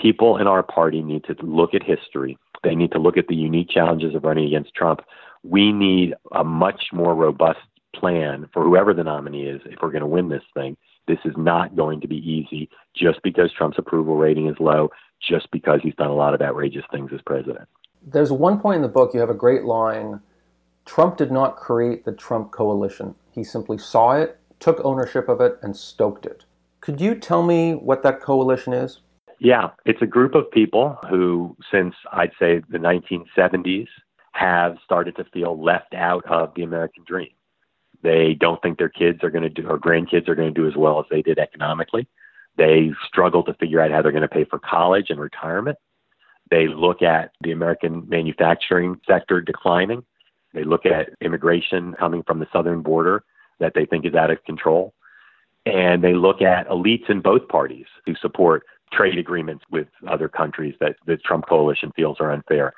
people 0.00 0.36
in 0.36 0.46
our 0.46 0.62
party 0.62 1.02
need 1.02 1.24
to 1.24 1.34
look 1.40 1.74
at 1.74 1.82
history. 1.82 2.38
They 2.62 2.74
need 2.74 2.92
to 2.92 2.98
look 2.98 3.16
at 3.16 3.28
the 3.28 3.34
unique 3.34 3.70
challenges 3.70 4.14
of 4.14 4.24
running 4.24 4.46
against 4.46 4.74
Trump. 4.74 5.00
We 5.42 5.72
need 5.72 6.14
a 6.32 6.44
much 6.44 6.84
more 6.92 7.14
robust 7.14 7.60
plan 7.94 8.48
for 8.52 8.62
whoever 8.62 8.92
the 8.92 9.04
nominee 9.04 9.46
is 9.46 9.60
if 9.64 9.78
we're 9.82 9.90
going 9.90 10.00
to 10.00 10.06
win 10.06 10.28
this 10.28 10.42
thing. 10.54 10.76
This 11.08 11.18
is 11.24 11.34
not 11.36 11.76
going 11.76 12.00
to 12.00 12.08
be 12.08 12.16
easy 12.16 12.68
just 12.94 13.22
because 13.22 13.52
Trump's 13.52 13.78
approval 13.78 14.16
rating 14.16 14.48
is 14.48 14.56
low, 14.58 14.90
just 15.20 15.50
because 15.50 15.80
he's 15.82 15.94
done 15.94 16.10
a 16.10 16.14
lot 16.14 16.34
of 16.34 16.42
outrageous 16.42 16.84
things 16.90 17.10
as 17.14 17.20
president. 17.24 17.68
There's 18.04 18.32
one 18.32 18.60
point 18.60 18.76
in 18.76 18.82
the 18.82 18.88
book, 18.88 19.14
you 19.14 19.20
have 19.20 19.30
a 19.30 19.34
great 19.34 19.64
line 19.64 20.20
Trump 20.86 21.16
did 21.16 21.32
not 21.32 21.56
create 21.56 22.04
the 22.04 22.12
Trump 22.12 22.52
coalition. 22.52 23.16
He 23.32 23.44
simply 23.44 23.76
saw 23.76 24.12
it, 24.12 24.38
took 24.60 24.80
ownership 24.84 25.28
of 25.28 25.40
it, 25.40 25.58
and 25.60 25.76
stoked 25.76 26.24
it. 26.24 26.44
Could 26.80 27.00
you 27.00 27.16
tell 27.16 27.42
me 27.42 27.74
what 27.74 28.04
that 28.04 28.22
coalition 28.22 28.72
is? 28.72 29.00
Yeah, 29.38 29.70
it's 29.84 30.00
a 30.02 30.06
group 30.06 30.34
of 30.34 30.50
people 30.50 30.98
who, 31.10 31.56
since 31.70 31.94
I'd 32.12 32.32
say 32.38 32.62
the 32.70 32.78
1970s, 32.78 33.88
have 34.32 34.76
started 34.84 35.16
to 35.16 35.24
feel 35.24 35.62
left 35.62 35.94
out 35.94 36.24
of 36.26 36.52
the 36.54 36.62
American 36.62 37.04
dream. 37.06 37.30
They 38.02 38.34
don't 38.34 38.60
think 38.62 38.78
their 38.78 38.88
kids 38.88 39.22
are 39.22 39.30
going 39.30 39.42
to 39.42 39.50
do, 39.50 39.66
or 39.68 39.78
grandkids 39.78 40.28
are 40.28 40.34
going 40.34 40.52
to 40.52 40.60
do 40.60 40.68
as 40.68 40.76
well 40.76 40.98
as 41.00 41.06
they 41.10 41.22
did 41.22 41.38
economically. 41.38 42.06
They 42.56 42.92
struggle 43.06 43.42
to 43.44 43.54
figure 43.54 43.80
out 43.80 43.90
how 43.90 44.02
they're 44.02 44.12
going 44.12 44.22
to 44.22 44.28
pay 44.28 44.44
for 44.44 44.58
college 44.58 45.06
and 45.10 45.20
retirement. 45.20 45.78
They 46.50 46.68
look 46.68 47.02
at 47.02 47.32
the 47.42 47.52
American 47.52 48.08
manufacturing 48.08 49.00
sector 49.06 49.40
declining. 49.40 50.04
They 50.54 50.64
look 50.64 50.86
at 50.86 51.10
immigration 51.20 51.94
coming 51.98 52.22
from 52.22 52.38
the 52.38 52.46
southern 52.52 52.82
border 52.82 53.24
that 53.58 53.72
they 53.74 53.84
think 53.84 54.06
is 54.06 54.14
out 54.14 54.30
of 54.30 54.42
control. 54.44 54.94
And 55.66 56.02
they 56.02 56.14
look 56.14 56.40
at 56.42 56.68
elites 56.68 57.10
in 57.10 57.20
both 57.20 57.48
parties 57.48 57.86
who 58.06 58.14
support 58.14 58.62
trade 58.92 59.18
agreements 59.18 59.64
with 59.70 59.88
other 60.08 60.28
countries 60.28 60.74
that 60.80 60.96
the 61.06 61.16
Trump 61.16 61.46
coalition 61.48 61.92
feels 61.94 62.18
are 62.20 62.30
unfair. 62.30 62.72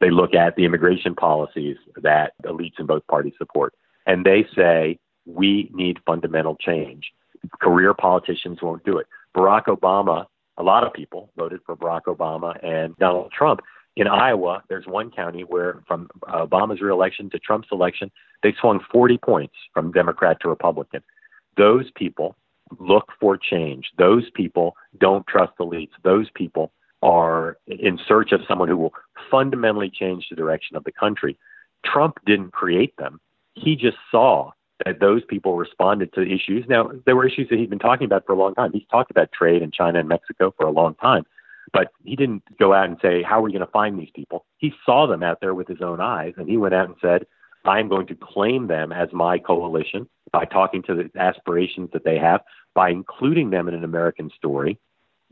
They 0.00 0.10
look 0.10 0.34
at 0.34 0.56
the 0.56 0.64
immigration 0.64 1.14
policies 1.14 1.76
that 2.02 2.32
elites 2.44 2.78
in 2.78 2.86
both 2.86 3.06
parties 3.06 3.34
support, 3.38 3.74
and 4.06 4.24
they 4.24 4.46
say 4.54 4.98
we 5.26 5.70
need 5.72 5.98
fundamental 6.06 6.56
change. 6.56 7.12
Career 7.60 7.94
politicians 7.94 8.58
won't 8.62 8.84
do 8.84 8.98
it. 8.98 9.06
Barack 9.36 9.64
Obama, 9.66 10.26
a 10.56 10.62
lot 10.62 10.84
of 10.84 10.92
people 10.92 11.30
voted 11.36 11.60
for 11.64 11.76
Barack 11.76 12.02
Obama 12.02 12.62
and 12.64 12.96
Donald 12.98 13.32
Trump. 13.32 13.60
In 13.96 14.08
Iowa, 14.08 14.62
there's 14.68 14.86
one 14.86 15.10
county 15.10 15.42
where 15.42 15.82
from 15.86 16.08
Obama's 16.24 16.80
reelection 16.80 17.30
to 17.30 17.38
Trump's 17.38 17.68
election, 17.70 18.10
they 18.42 18.52
swung 18.60 18.80
40 18.92 19.18
points 19.18 19.54
from 19.72 19.92
Democrat 19.92 20.38
to 20.40 20.48
Republican. 20.48 21.02
Those 21.56 21.90
people 21.94 22.34
look 22.80 23.12
for 23.20 23.36
change. 23.36 23.90
Those 23.98 24.30
people 24.34 24.76
don't 24.98 25.26
trust 25.26 25.52
elites. 25.58 25.90
Those 26.02 26.28
people 26.34 26.72
are 27.02 27.58
in 27.66 27.98
search 28.08 28.32
of 28.32 28.40
someone 28.48 28.68
who 28.68 28.76
will 28.76 28.94
fundamentally 29.30 29.90
change 29.90 30.26
the 30.30 30.36
direction 30.36 30.76
of 30.76 30.84
the 30.84 30.92
country. 30.92 31.36
Trump 31.84 32.18
didn't 32.26 32.52
create 32.52 32.96
them. 32.96 33.20
He 33.54 33.76
just 33.76 33.98
saw 34.10 34.52
that 34.84 35.00
those 35.00 35.22
people 35.24 35.56
responded 35.56 36.12
to 36.14 36.22
issues. 36.22 36.64
Now, 36.68 36.90
there 37.06 37.14
were 37.14 37.26
issues 37.26 37.48
that 37.50 37.58
he'd 37.58 37.70
been 37.70 37.78
talking 37.78 38.06
about 38.06 38.26
for 38.26 38.32
a 38.32 38.38
long 38.38 38.54
time. 38.54 38.72
He's 38.72 38.86
talked 38.90 39.10
about 39.10 39.30
trade 39.32 39.62
in 39.62 39.70
China 39.70 40.00
and 40.00 40.08
Mexico 40.08 40.52
for 40.56 40.66
a 40.66 40.70
long 40.70 40.94
time, 40.96 41.24
but 41.72 41.88
he 42.02 42.16
didn't 42.16 42.42
go 42.58 42.72
out 42.72 42.88
and 42.88 42.96
say, 43.00 43.22
How 43.22 43.38
are 43.38 43.42
we 43.42 43.52
going 43.52 43.64
to 43.64 43.70
find 43.70 43.98
these 43.98 44.10
people? 44.14 44.44
He 44.58 44.72
saw 44.84 45.06
them 45.06 45.22
out 45.22 45.40
there 45.40 45.54
with 45.54 45.68
his 45.68 45.80
own 45.80 46.00
eyes, 46.00 46.34
and 46.36 46.48
he 46.48 46.56
went 46.56 46.74
out 46.74 46.86
and 46.86 46.96
said, 47.00 47.26
I'm 47.64 47.88
going 47.88 48.06
to 48.08 48.14
claim 48.14 48.66
them 48.66 48.92
as 48.92 49.08
my 49.12 49.38
coalition 49.38 50.08
by 50.32 50.44
talking 50.44 50.82
to 50.82 50.94
the 50.94 51.10
aspirations 51.18 51.90
that 51.92 52.04
they 52.04 52.18
have, 52.18 52.42
by 52.74 52.90
including 52.90 53.50
them 53.50 53.68
in 53.68 53.74
an 53.74 53.84
American 53.84 54.30
story 54.36 54.78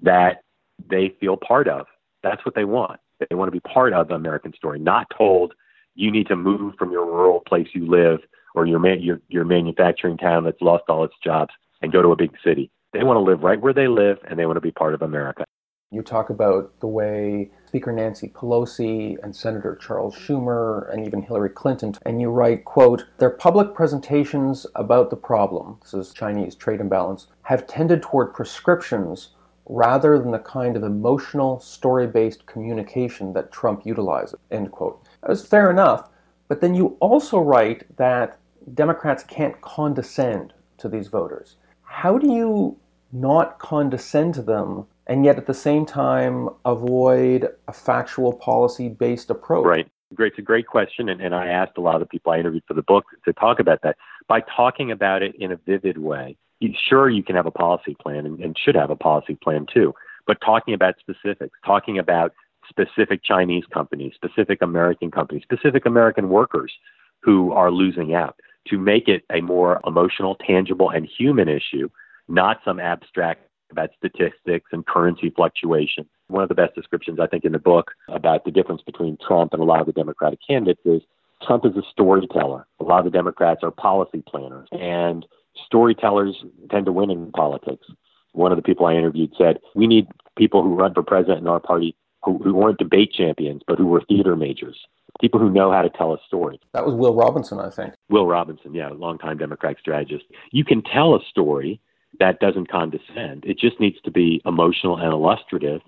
that 0.02 0.42
they 0.88 1.14
feel 1.20 1.36
part 1.36 1.68
of. 1.68 1.86
That's 2.22 2.44
what 2.44 2.54
they 2.54 2.64
want. 2.64 3.00
They 3.28 3.36
want 3.36 3.48
to 3.48 3.52
be 3.52 3.60
part 3.60 3.92
of 3.92 4.08
the 4.08 4.14
American 4.14 4.52
story, 4.54 4.78
not 4.78 5.06
told 5.16 5.54
you 5.94 6.10
need 6.10 6.26
to 6.28 6.36
move 6.36 6.74
from 6.78 6.90
your 6.90 7.04
rural 7.04 7.40
place 7.40 7.68
you 7.74 7.86
live 7.86 8.20
or 8.54 8.66
your, 8.66 8.78
man, 8.78 9.02
your, 9.02 9.20
your 9.28 9.44
manufacturing 9.44 10.16
town 10.16 10.44
that's 10.44 10.60
lost 10.60 10.84
all 10.88 11.04
its 11.04 11.14
jobs. 11.22 11.52
and 11.82 11.92
go 11.92 12.00
to 12.00 12.12
a 12.12 12.16
big 12.16 12.32
city. 12.44 12.70
They 12.92 13.02
want 13.02 13.16
to 13.16 13.20
live 13.20 13.42
right 13.42 13.60
where 13.60 13.72
they 13.72 13.88
live 13.88 14.18
and 14.28 14.38
they 14.38 14.46
want 14.46 14.56
to 14.56 14.60
be 14.60 14.70
part 14.70 14.94
of 14.94 15.02
America. 15.02 15.44
You 15.92 16.00
talk 16.00 16.30
about 16.30 16.72
the 16.80 16.86
way 16.86 17.50
Speaker 17.66 17.92
Nancy 17.92 18.28
Pelosi 18.28 19.22
and 19.22 19.36
Senator 19.36 19.76
Charles 19.76 20.16
Schumer 20.16 20.90
and 20.90 21.06
even 21.06 21.20
Hillary 21.20 21.50
Clinton, 21.50 21.94
and 22.06 22.18
you 22.18 22.30
write, 22.30 22.64
quote, 22.64 23.04
their 23.18 23.28
public 23.28 23.74
presentations 23.74 24.66
about 24.74 25.10
the 25.10 25.16
problem, 25.16 25.76
this 25.82 25.92
is 25.92 26.14
Chinese 26.14 26.54
trade 26.54 26.80
imbalance, 26.80 27.26
have 27.42 27.66
tended 27.66 28.00
toward 28.00 28.32
prescriptions 28.32 29.32
rather 29.66 30.18
than 30.18 30.30
the 30.30 30.38
kind 30.38 30.78
of 30.78 30.82
emotional, 30.82 31.60
story-based 31.60 32.46
communication 32.46 33.34
that 33.34 33.52
Trump 33.52 33.84
utilizes, 33.84 34.34
end 34.50 34.72
quote. 34.72 35.06
That 35.20 35.28
was 35.28 35.46
fair 35.46 35.70
enough, 35.70 36.08
but 36.48 36.62
then 36.62 36.74
you 36.74 36.96
also 37.00 37.38
write 37.38 37.84
that 37.98 38.38
Democrats 38.72 39.24
can't 39.24 39.60
condescend 39.60 40.54
to 40.78 40.88
these 40.88 41.08
voters. 41.08 41.56
How 41.82 42.16
do 42.16 42.32
you 42.32 42.78
not 43.12 43.58
condescend 43.58 44.32
to 44.34 44.42
them 44.42 44.86
and 45.06 45.24
yet 45.24 45.36
at 45.36 45.46
the 45.46 45.54
same 45.54 45.86
time 45.86 46.48
avoid 46.64 47.48
a 47.68 47.72
factual 47.72 48.32
policy 48.32 48.88
based 48.88 49.30
approach? 49.30 49.66
Right. 49.66 49.88
Great. 50.14 50.32
It's 50.32 50.38
a 50.38 50.42
great 50.42 50.66
question. 50.66 51.08
And, 51.08 51.20
and 51.20 51.34
I 51.34 51.48
asked 51.48 51.78
a 51.78 51.80
lot 51.80 51.94
of 51.94 52.00
the 52.00 52.06
people 52.06 52.32
I 52.32 52.38
interviewed 52.38 52.64
for 52.68 52.74
the 52.74 52.82
book 52.82 53.04
to 53.24 53.32
talk 53.32 53.60
about 53.60 53.80
that. 53.82 53.96
By 54.28 54.40
talking 54.40 54.90
about 54.90 55.22
it 55.22 55.34
in 55.36 55.52
a 55.52 55.56
vivid 55.56 55.98
way, 55.98 56.36
you, 56.60 56.74
sure, 56.88 57.08
you 57.08 57.22
can 57.22 57.34
have 57.34 57.46
a 57.46 57.50
policy 57.50 57.96
plan 58.00 58.26
and, 58.26 58.38
and 58.40 58.56
should 58.58 58.74
have 58.74 58.90
a 58.90 58.96
policy 58.96 59.34
plan 59.34 59.66
too, 59.72 59.94
but 60.26 60.38
talking 60.44 60.74
about 60.74 60.94
specifics, 61.00 61.58
talking 61.64 61.98
about 61.98 62.32
specific 62.68 63.22
Chinese 63.24 63.64
companies, 63.72 64.12
specific 64.14 64.62
American 64.62 65.10
companies, 65.10 65.42
specific 65.42 65.86
American 65.86 66.28
workers 66.28 66.72
who 67.20 67.52
are 67.52 67.70
losing 67.70 68.14
out 68.14 68.36
to 68.68 68.78
make 68.78 69.08
it 69.08 69.24
a 69.32 69.40
more 69.40 69.80
emotional, 69.86 70.36
tangible, 70.36 70.90
and 70.90 71.06
human 71.06 71.48
issue, 71.48 71.88
not 72.28 72.60
some 72.64 72.78
abstract 72.78 73.40
about 73.72 73.90
statistics 73.96 74.70
and 74.72 74.86
currency 74.86 75.30
fluctuation. 75.30 76.06
One 76.28 76.42
of 76.42 76.48
the 76.48 76.54
best 76.54 76.74
descriptions, 76.74 77.18
I 77.20 77.26
think, 77.26 77.44
in 77.44 77.52
the 77.52 77.58
book 77.58 77.90
about 78.08 78.44
the 78.44 78.50
difference 78.50 78.82
between 78.82 79.18
Trump 79.26 79.52
and 79.52 79.62
a 79.62 79.64
lot 79.64 79.80
of 79.80 79.86
the 79.86 79.92
Democratic 79.92 80.38
candidates 80.46 80.80
is 80.84 81.02
Trump 81.46 81.66
is 81.66 81.76
a 81.76 81.82
storyteller. 81.90 82.66
A 82.80 82.84
lot 82.84 83.00
of 83.00 83.04
the 83.04 83.10
Democrats 83.10 83.60
are 83.62 83.70
policy 83.70 84.22
planners, 84.26 84.68
and 84.72 85.26
storytellers 85.66 86.44
tend 86.70 86.86
to 86.86 86.92
win 86.92 87.10
in 87.10 87.32
politics. 87.32 87.86
One 88.32 88.52
of 88.52 88.56
the 88.56 88.62
people 88.62 88.86
I 88.86 88.94
interviewed 88.94 89.32
said, 89.36 89.58
We 89.74 89.86
need 89.86 90.06
people 90.36 90.62
who 90.62 90.74
run 90.74 90.94
for 90.94 91.02
president 91.02 91.40
in 91.40 91.48
our 91.48 91.60
party 91.60 91.96
who, 92.24 92.38
who 92.38 92.54
weren't 92.54 92.78
debate 92.78 93.12
champions, 93.12 93.62
but 93.66 93.78
who 93.78 93.86
were 93.86 94.02
theater 94.08 94.36
majors, 94.36 94.78
people 95.20 95.40
who 95.40 95.50
know 95.50 95.72
how 95.72 95.82
to 95.82 95.90
tell 95.90 96.14
a 96.14 96.18
story. 96.26 96.60
That 96.72 96.86
was 96.86 96.94
Will 96.94 97.14
Robinson, 97.14 97.58
I 97.58 97.70
think. 97.70 97.94
Will 98.08 98.26
Robinson, 98.26 98.74
yeah, 98.74 98.90
longtime 98.90 99.38
Democratic 99.38 99.80
strategist. 99.80 100.24
You 100.50 100.64
can 100.64 100.82
tell 100.82 101.14
a 101.14 101.20
story 101.28 101.80
that 102.18 102.40
doesn't 102.40 102.70
condescend. 102.70 103.44
It 103.44 103.58
just 103.58 103.80
needs 103.80 104.00
to 104.04 104.10
be 104.10 104.42
emotional 104.44 104.96
and 104.96 105.12
illustrative 105.12 105.80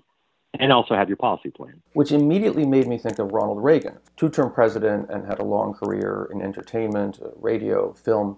and 0.57 0.71
also 0.71 0.95
have 0.95 1.09
your 1.09 1.17
policy 1.17 1.51
plan. 1.51 1.81
Which 1.93 2.11
immediately 2.11 2.65
made 2.65 2.87
me 2.87 2.97
think 2.97 3.19
of 3.19 3.31
Ronald 3.31 3.63
Reagan, 3.63 3.97
two 4.15 4.29
term 4.29 4.51
president 4.51 5.09
and 5.09 5.25
had 5.25 5.39
a 5.39 5.43
long 5.43 5.73
career 5.73 6.29
in 6.31 6.41
entertainment, 6.41 7.19
uh, 7.23 7.29
radio, 7.35 7.93
film. 7.93 8.37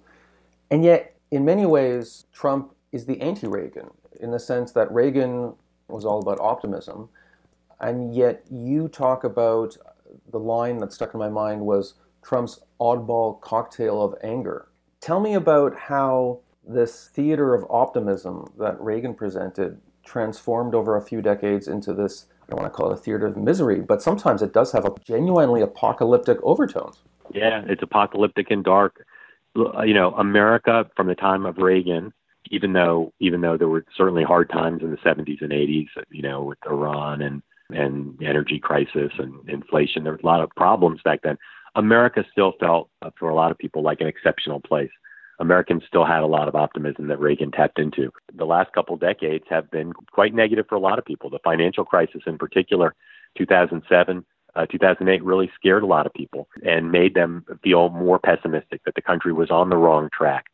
And 0.71 0.83
yet, 0.83 1.15
in 1.31 1.45
many 1.45 1.65
ways, 1.65 2.25
Trump 2.33 2.73
is 2.91 3.05
the 3.05 3.19
anti 3.21 3.47
Reagan 3.47 3.89
in 4.19 4.31
the 4.31 4.39
sense 4.39 4.71
that 4.71 4.91
Reagan 4.91 5.53
was 5.87 6.05
all 6.05 6.19
about 6.19 6.39
optimism 6.39 7.09
and 7.79 8.13
yet 8.13 8.43
you 8.49 8.87
talk 8.87 9.23
about 9.23 9.77
the 10.31 10.39
line 10.39 10.77
that 10.79 10.93
stuck 10.93 11.13
in 11.13 11.19
my 11.19 11.29
mind 11.29 11.61
was 11.61 11.95
Trump's 12.23 12.59
oddball 12.79 13.39
cocktail 13.41 14.01
of 14.01 14.15
anger. 14.23 14.67
Tell 14.99 15.19
me 15.19 15.35
about 15.35 15.77
how 15.77 16.39
this 16.67 17.07
theater 17.07 17.53
of 17.53 17.65
optimism 17.69 18.51
that 18.59 18.79
Reagan 18.81 19.13
presented 19.13 19.79
transformed 20.03 20.73
over 20.73 20.95
a 20.95 21.01
few 21.01 21.21
decades 21.21 21.67
into 21.67 21.93
this 21.93 22.27
I 22.47 22.51
don't 22.51 22.61
want 22.61 22.73
to 22.73 22.77
call 22.77 22.91
it 22.91 22.93
a 22.93 22.97
theater 22.97 23.25
of 23.25 23.35
misery, 23.35 23.81
but 23.81 24.01
sometimes 24.01 24.41
it 24.41 24.53
does 24.53 24.71
have 24.71 24.85
a 24.85 24.93
genuinely 25.05 25.61
apocalyptic 25.61 26.37
overtones. 26.43 26.99
Yeah, 27.33 27.63
it's 27.67 27.83
apocalyptic 27.83 28.51
and 28.51 28.63
dark. 28.63 29.05
You 29.53 29.93
know, 29.93 30.13
America 30.13 30.89
from 30.95 31.07
the 31.07 31.15
time 31.15 31.45
of 31.45 31.57
Reagan, 31.57 32.13
even 32.51 32.71
though 32.71 33.11
even 33.19 33.41
though 33.41 33.57
there 33.57 33.67
were 33.67 33.83
certainly 33.97 34.23
hard 34.23 34.49
times 34.49 34.81
in 34.81 34.91
the 34.91 34.97
70s 34.97 35.41
and 35.41 35.51
80s, 35.51 35.87
you 36.09 36.21
know, 36.21 36.43
with 36.43 36.59
Iran 36.65 37.21
and 37.21 37.41
and 37.69 38.17
energy 38.23 38.59
crisis 38.59 39.11
and 39.19 39.49
inflation. 39.49 40.03
There 40.03 40.13
was 40.13 40.21
a 40.23 40.25
lot 40.25 40.41
of 40.41 40.49
problems 40.55 41.01
back 41.03 41.21
then. 41.23 41.37
America 41.75 42.23
still 42.31 42.53
felt, 42.61 42.89
for 43.19 43.29
a 43.29 43.35
lot 43.35 43.51
of 43.51 43.57
people, 43.57 43.83
like 43.83 43.99
an 43.99 44.07
exceptional 44.07 44.61
place. 44.61 44.89
Americans 45.39 45.83
still 45.87 46.05
had 46.05 46.23
a 46.23 46.27
lot 46.27 46.47
of 46.47 46.55
optimism 46.55 47.07
that 47.07 47.19
Reagan 47.19 47.51
tapped 47.51 47.79
into. 47.79 48.11
The 48.35 48.45
last 48.45 48.71
couple 48.73 48.97
decades 48.97 49.45
have 49.49 49.69
been 49.69 49.93
quite 50.11 50.33
negative 50.33 50.65
for 50.67 50.75
a 50.75 50.79
lot 50.79 50.97
of 50.97 51.05
people. 51.05 51.29
The 51.29 51.39
financial 51.43 51.85
crisis, 51.85 52.23
in 52.25 52.37
particular, 52.37 52.95
2007, 53.37 54.25
uh, 54.55 54.65
2008, 54.65 55.23
really 55.23 55.51
scared 55.55 55.83
a 55.83 55.87
lot 55.87 56.07
of 56.07 56.13
people 56.13 56.47
and 56.63 56.91
made 56.91 57.13
them 57.13 57.45
feel 57.63 57.89
more 57.89 58.17
pessimistic 58.17 58.81
that 58.85 58.95
the 58.95 59.01
country 59.01 59.31
was 59.31 59.51
on 59.51 59.69
the 59.69 59.77
wrong 59.77 60.09
track. 60.11 60.45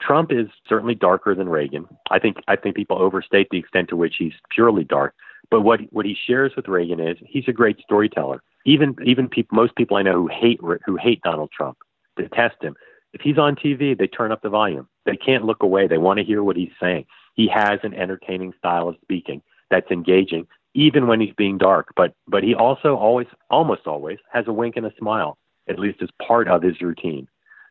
Trump 0.00 0.32
is 0.32 0.46
certainly 0.68 0.94
darker 0.94 1.34
than 1.34 1.48
Reagan. 1.48 1.86
I 2.10 2.18
think 2.18 2.36
I 2.46 2.56
think 2.56 2.76
people 2.76 3.00
overstate 3.00 3.48
the 3.50 3.58
extent 3.58 3.88
to 3.88 3.96
which 3.96 4.14
he's 4.18 4.34
purely 4.50 4.84
dark. 4.84 5.14
But 5.50 5.62
what 5.62 5.80
what 5.90 6.06
he 6.06 6.16
shares 6.26 6.52
with 6.56 6.68
Reagan 6.68 7.00
is 7.00 7.16
he's 7.20 7.48
a 7.48 7.52
great 7.52 7.80
storyteller. 7.80 8.42
Even 8.64 8.94
even 9.04 9.28
people, 9.28 9.56
most 9.56 9.74
people 9.76 9.96
I 9.96 10.02
know 10.02 10.14
who 10.14 10.28
hate 10.28 10.60
who 10.84 10.96
hate 10.96 11.22
Donald 11.22 11.50
Trump 11.50 11.78
detest 12.16 12.62
him. 12.62 12.76
If 13.18 13.22
he's 13.22 13.38
on 13.38 13.56
TV, 13.56 13.98
they 13.98 14.06
turn 14.06 14.30
up 14.30 14.42
the 14.42 14.48
volume. 14.48 14.88
They 15.04 15.16
can't 15.16 15.44
look 15.44 15.64
away. 15.64 15.88
They 15.88 15.98
want 15.98 16.18
to 16.18 16.24
hear 16.24 16.44
what 16.44 16.56
he's 16.56 16.70
saying. 16.80 17.06
He 17.34 17.48
has 17.48 17.80
an 17.82 17.92
entertaining 17.92 18.54
style 18.56 18.88
of 18.88 18.94
speaking 19.02 19.42
that's 19.70 19.90
engaging, 19.90 20.46
even 20.74 21.08
when 21.08 21.20
he's 21.20 21.34
being 21.36 21.58
dark. 21.58 21.92
But 21.96 22.14
but 22.28 22.44
he 22.44 22.54
also 22.54 22.94
always, 22.94 23.26
almost 23.50 23.88
always, 23.88 24.18
has 24.32 24.46
a 24.46 24.52
wink 24.52 24.76
and 24.76 24.86
a 24.86 24.92
smile, 25.00 25.36
at 25.68 25.80
least 25.80 26.00
as 26.00 26.10
part 26.24 26.46
of 26.46 26.62
his 26.62 26.80
routine. 26.80 27.26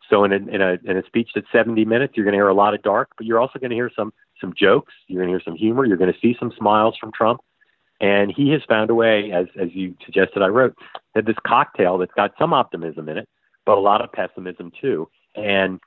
So 0.10 0.25
in 0.25 0.33
a, 0.33 0.36
in 0.36 0.62
a 0.62 0.77
in 0.83 0.97
a 0.97 1.05
speech 1.05 1.29
that's 1.33 1.47
70 1.49 1.86
minutes, 1.86 2.15
you're 2.17 2.25
going 2.25 2.33
to 2.33 2.38
hear 2.38 2.49
a 2.49 2.53
lot 2.53 2.73
of 2.73 2.81
dark, 2.81 3.10
but 3.15 3.25
you're 3.25 3.39
also 3.39 3.57
going 3.57 3.69
to 3.69 3.75
hear 3.75 3.91
some 3.95 4.12
some 4.41 4.53
jokes. 4.53 4.93
You're 5.07 5.23
going 5.23 5.33
to 5.33 5.39
hear 5.39 5.45
some 5.45 5.55
humor. 5.55 5.86
You're 5.86 5.95
going 5.95 6.12
to 6.12 6.19
see 6.19 6.36
some 6.38 6.51
smiles 6.57 6.97
from 6.99 7.13
Trump. 7.13 7.39
And 8.01 8.33
he 8.36 8.51
has 8.51 8.62
found 8.67 8.89
a 8.89 8.95
way, 8.95 9.31
as, 9.31 9.47
as 9.60 9.69
you 9.73 9.95
suggested, 10.05 10.43
I 10.43 10.47
wrote, 10.47 10.75
that 11.15 11.25
this 11.25 11.38
cocktail 11.47 11.97
that's 11.97 12.13
got 12.13 12.31
some 12.38 12.53
optimism 12.53 13.10
in 13.10 13.17
it, 13.17 13.27
but 13.65 13.77
a 13.77 13.81
lot 13.81 14.01
of 14.01 14.12
pessimism 14.12 14.71
too. 14.79 15.10
And 15.38 15.80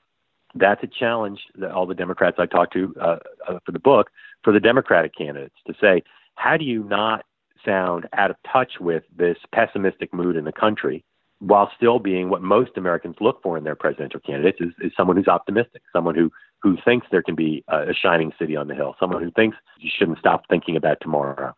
that's 0.54 0.82
a 0.82 0.86
challenge 0.86 1.40
that 1.56 1.70
all 1.70 1.86
the 1.86 1.94
Democrats 1.94 2.36
I 2.38 2.46
talked 2.46 2.72
to 2.74 2.94
uh, 3.00 3.16
uh, 3.48 3.58
for 3.64 3.72
the 3.72 3.78
book, 3.78 4.10
for 4.42 4.52
the 4.52 4.60
Democratic 4.60 5.14
candidates, 5.16 5.54
to 5.66 5.74
say, 5.80 6.02
how 6.36 6.56
do 6.56 6.64
you 6.64 6.84
not 6.84 7.24
sound 7.64 8.08
out 8.14 8.30
of 8.30 8.36
touch 8.50 8.74
with 8.80 9.04
this 9.16 9.36
pessimistic 9.52 10.12
mood 10.14 10.36
in 10.36 10.44
the 10.44 10.52
country 10.52 11.04
while 11.40 11.70
still 11.76 11.98
being 11.98 12.28
what 12.28 12.42
most 12.42 12.72
Americans 12.76 13.16
look 13.20 13.42
for 13.42 13.56
in 13.56 13.64
their 13.64 13.74
presidential 13.74 14.20
candidates 14.20 14.58
is, 14.60 14.72
is 14.80 14.92
someone 14.96 15.16
who's 15.16 15.28
optimistic, 15.28 15.82
someone 15.92 16.14
who, 16.14 16.30
who 16.62 16.76
thinks 16.84 17.06
there 17.10 17.22
can 17.22 17.34
be 17.34 17.64
a, 17.68 17.90
a 17.90 17.94
shining 17.94 18.32
city 18.38 18.56
on 18.56 18.68
the 18.68 18.74
hill, 18.74 18.94
someone 19.00 19.22
who 19.22 19.30
thinks 19.30 19.56
you 19.78 19.90
shouldn't 19.94 20.18
stop 20.18 20.42
thinking 20.48 20.76
about 20.76 20.98
tomorrow. 21.00 21.54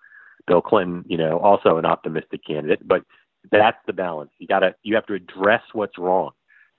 Bill 0.46 0.62
Clinton, 0.62 1.04
you 1.08 1.16
know, 1.16 1.38
also 1.38 1.78
an 1.78 1.84
optimistic 1.84 2.44
candidate, 2.46 2.86
but 2.86 3.02
that's 3.50 3.78
the 3.86 3.92
balance. 3.92 4.30
You 4.38 4.46
got 4.46 4.60
to 4.60 4.74
you 4.82 4.94
have 4.94 5.06
to 5.06 5.14
address 5.14 5.62
what's 5.72 5.98
wrong. 5.98 6.30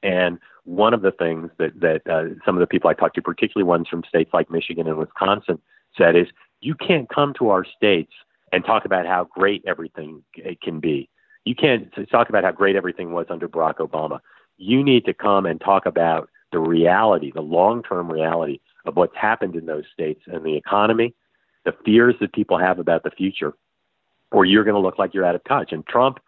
And 0.03 0.37
one 0.65 0.93
of 0.93 1.01
the 1.01 1.11
things 1.11 1.49
that 1.57 1.79
that 1.79 2.01
uh, 2.07 2.35
some 2.45 2.55
of 2.55 2.59
the 2.59 2.67
people 2.67 2.89
I 2.89 2.93
talked 2.93 3.15
to, 3.15 3.21
particularly 3.21 3.67
ones 3.67 3.87
from 3.87 4.03
states 4.07 4.31
like 4.33 4.51
Michigan 4.51 4.87
and 4.87 4.97
Wisconsin, 4.97 5.59
said 5.97 6.15
is 6.15 6.27
you 6.61 6.75
can't 6.75 7.09
come 7.09 7.33
to 7.39 7.49
our 7.49 7.65
states 7.65 8.11
and 8.51 8.63
talk 8.63 8.85
about 8.85 9.05
how 9.07 9.25
great 9.25 9.63
everything 9.65 10.23
can 10.61 10.79
be. 10.79 11.09
You 11.45 11.55
can't 11.55 11.91
talk 12.09 12.29
about 12.29 12.43
how 12.43 12.51
great 12.51 12.75
everything 12.75 13.11
was 13.11 13.25
under 13.29 13.49
Barack 13.49 13.77
Obama. 13.77 14.19
You 14.57 14.83
need 14.83 15.05
to 15.05 15.13
come 15.13 15.45
and 15.45 15.59
talk 15.59 15.85
about 15.85 16.29
the 16.51 16.59
reality, 16.59 17.31
the 17.33 17.41
long-term 17.41 18.11
reality 18.11 18.59
of 18.85 18.95
what's 18.95 19.15
happened 19.15 19.55
in 19.55 19.65
those 19.65 19.85
states 19.91 20.21
and 20.27 20.45
the 20.45 20.55
economy, 20.55 21.15
the 21.65 21.73
fears 21.83 22.15
that 22.21 22.31
people 22.33 22.57
have 22.57 22.77
about 22.79 23.03
the 23.03 23.09
future, 23.09 23.53
or 24.31 24.45
you're 24.45 24.63
going 24.63 24.75
to 24.75 24.79
look 24.79 24.99
like 24.99 25.13
you're 25.13 25.25
out 25.25 25.35
of 25.35 25.43
touch. 25.45 25.71
And 25.71 25.85
Trump, 25.87 26.19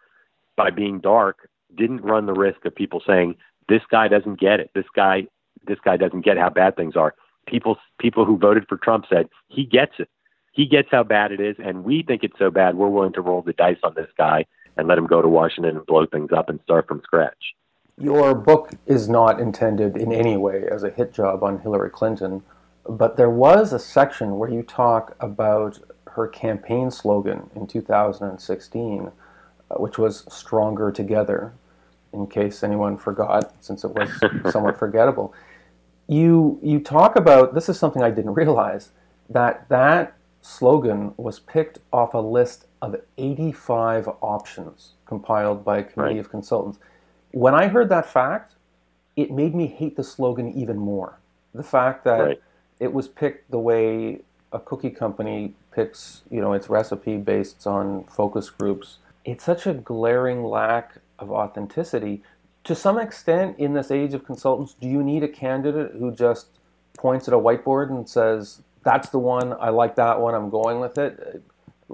by 0.56 0.70
being 0.70 0.98
dark, 0.98 1.48
didn't 1.76 2.02
run 2.02 2.26
the 2.26 2.32
risk 2.32 2.64
of 2.64 2.74
people 2.74 3.02
saying 3.06 3.36
this 3.68 3.82
guy 3.90 4.08
doesn't 4.08 4.40
get 4.40 4.60
it. 4.60 4.70
This 4.74 4.86
guy, 4.94 5.26
this 5.66 5.78
guy 5.84 5.96
doesn't 5.96 6.24
get 6.24 6.38
how 6.38 6.50
bad 6.50 6.76
things 6.76 6.96
are. 6.96 7.14
People, 7.46 7.76
people 7.98 8.24
who 8.24 8.36
voted 8.36 8.66
for 8.68 8.76
Trump 8.76 9.06
said 9.08 9.28
he 9.48 9.64
gets 9.64 9.92
it. 9.98 10.08
He 10.52 10.66
gets 10.66 10.88
how 10.90 11.02
bad 11.02 11.32
it 11.32 11.40
is, 11.40 11.56
and 11.62 11.84
we 11.84 12.02
think 12.02 12.24
it's 12.24 12.38
so 12.38 12.50
bad 12.50 12.76
we're 12.76 12.88
willing 12.88 13.12
to 13.12 13.20
roll 13.20 13.42
the 13.42 13.52
dice 13.52 13.78
on 13.82 13.94
this 13.94 14.10
guy 14.16 14.46
and 14.76 14.88
let 14.88 14.98
him 14.98 15.06
go 15.06 15.20
to 15.20 15.28
Washington 15.28 15.76
and 15.76 15.86
blow 15.86 16.06
things 16.06 16.30
up 16.34 16.48
and 16.48 16.60
start 16.62 16.88
from 16.88 17.02
scratch. 17.02 17.54
Your 17.98 18.34
book 18.34 18.70
is 18.86 19.08
not 19.08 19.40
intended 19.40 19.96
in 19.96 20.12
any 20.12 20.36
way 20.36 20.64
as 20.70 20.82
a 20.82 20.90
hit 20.90 21.12
job 21.12 21.42
on 21.42 21.60
Hillary 21.60 21.90
Clinton 21.90 22.42
but 22.88 23.16
there 23.16 23.30
was 23.30 23.72
a 23.72 23.78
section 23.78 24.38
where 24.38 24.50
you 24.50 24.62
talk 24.62 25.16
about 25.20 25.80
her 26.12 26.28
campaign 26.28 26.90
slogan 26.90 27.50
in 27.54 27.66
2016, 27.66 29.10
uh, 29.70 29.74
which 29.76 29.98
was 29.98 30.24
Stronger 30.32 30.92
Together, 30.92 31.52
in 32.16 32.26
case 32.26 32.62
anyone 32.62 32.96
forgot, 32.96 33.52
since 33.60 33.84
it 33.84 33.94
was 33.94 34.10
somewhat 34.52 34.78
forgettable. 34.84 35.34
You 36.08 36.58
you 36.62 36.80
talk 36.80 37.16
about 37.16 37.54
this 37.54 37.68
is 37.68 37.78
something 37.78 38.02
I 38.02 38.10
didn't 38.10 38.34
realize 38.42 38.90
that 39.28 39.68
that 39.68 40.14
slogan 40.40 41.12
was 41.16 41.40
picked 41.40 41.80
off 41.92 42.14
a 42.14 42.18
list 42.18 42.66
of 42.80 42.96
85 43.18 44.08
options 44.20 44.92
compiled 45.04 45.64
by 45.64 45.78
a 45.78 45.82
committee 45.82 46.14
right. 46.14 46.20
of 46.20 46.30
consultants. 46.30 46.78
When 47.32 47.54
I 47.54 47.66
heard 47.66 47.88
that 47.88 48.06
fact, 48.06 48.54
it 49.16 49.30
made 49.30 49.54
me 49.54 49.66
hate 49.66 49.96
the 49.96 50.04
slogan 50.04 50.52
even 50.52 50.76
more. 50.76 51.18
The 51.54 51.64
fact 51.64 52.04
that 52.04 52.20
right. 52.20 52.42
it 52.78 52.92
was 52.92 53.08
picked 53.08 53.50
the 53.50 53.58
way 53.58 54.20
a 54.52 54.60
cookie 54.60 54.90
company 54.90 55.54
picks, 55.72 56.22
you 56.30 56.40
know, 56.40 56.52
its 56.52 56.68
recipe 56.68 57.16
based 57.16 57.66
on 57.66 58.04
focus 58.04 58.50
groups. 58.50 58.98
It's 59.24 59.44
such 59.44 59.66
a 59.66 59.74
glaring 59.74 60.44
lack 60.44 60.98
of 61.18 61.30
authenticity. 61.30 62.22
To 62.64 62.74
some 62.74 62.98
extent, 62.98 63.58
in 63.58 63.74
this 63.74 63.90
age 63.90 64.14
of 64.14 64.24
consultants, 64.24 64.74
do 64.74 64.88
you 64.88 65.02
need 65.02 65.22
a 65.22 65.28
candidate 65.28 65.92
who 65.98 66.14
just 66.14 66.58
points 66.98 67.28
at 67.28 67.34
a 67.34 67.38
whiteboard 67.38 67.90
and 67.90 68.08
says, 68.08 68.62
"That's 68.82 69.08
the 69.10 69.18
one. 69.18 69.54
I 69.60 69.70
like 69.70 69.94
that 69.96 70.20
one. 70.20 70.34
I'm 70.34 70.50
going 70.50 70.80
with 70.80 70.98
it." 70.98 71.42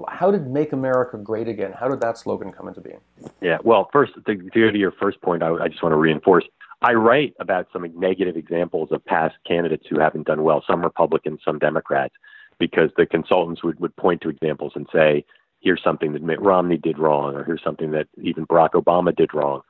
How 0.07 0.31
did 0.31 0.47
"Make 0.47 0.73
America 0.73 1.17
Great 1.17 1.47
Again"? 1.47 1.73
How 1.73 1.87
did 1.87 2.01
that 2.01 2.17
slogan 2.17 2.51
come 2.51 2.67
into 2.67 2.81
being? 2.81 2.99
Yeah. 3.41 3.59
Well, 3.63 3.89
first, 3.93 4.13
to 4.25 4.35
go 4.35 4.71
to 4.71 4.77
your 4.77 4.91
first 4.91 5.21
point, 5.21 5.43
I, 5.43 5.53
I 5.53 5.67
just 5.67 5.83
want 5.83 5.93
to 5.93 5.97
reinforce. 5.97 6.45
I 6.81 6.93
write 6.93 7.33
about 7.39 7.67
some 7.71 7.85
negative 7.97 8.35
examples 8.35 8.91
of 8.91 9.05
past 9.05 9.35
candidates 9.47 9.85
who 9.89 9.99
haven't 9.99 10.27
done 10.27 10.43
well. 10.43 10.63
Some 10.67 10.81
Republicans, 10.81 11.39
some 11.45 11.59
Democrats 11.59 12.15
because 12.59 12.91
the 12.97 13.05
consultants 13.05 13.63
would, 13.63 13.79
would 13.79 13.95
point 13.95 14.21
to 14.21 14.29
examples 14.29 14.73
and 14.75 14.87
say, 14.93 15.25
here's 15.63 15.83
something 15.83 16.13
that 16.13 16.21
Mitt 16.21 16.41
Romney 16.41 16.77
did 16.77 16.99
wrong, 16.99 17.35
or 17.35 17.43
here's 17.43 17.63
something 17.63 17.91
that 17.91 18.07
even 18.21 18.45
Barack 18.45 18.71
Obama 18.71 19.15
did 19.15 19.33
wrong, 19.33 19.61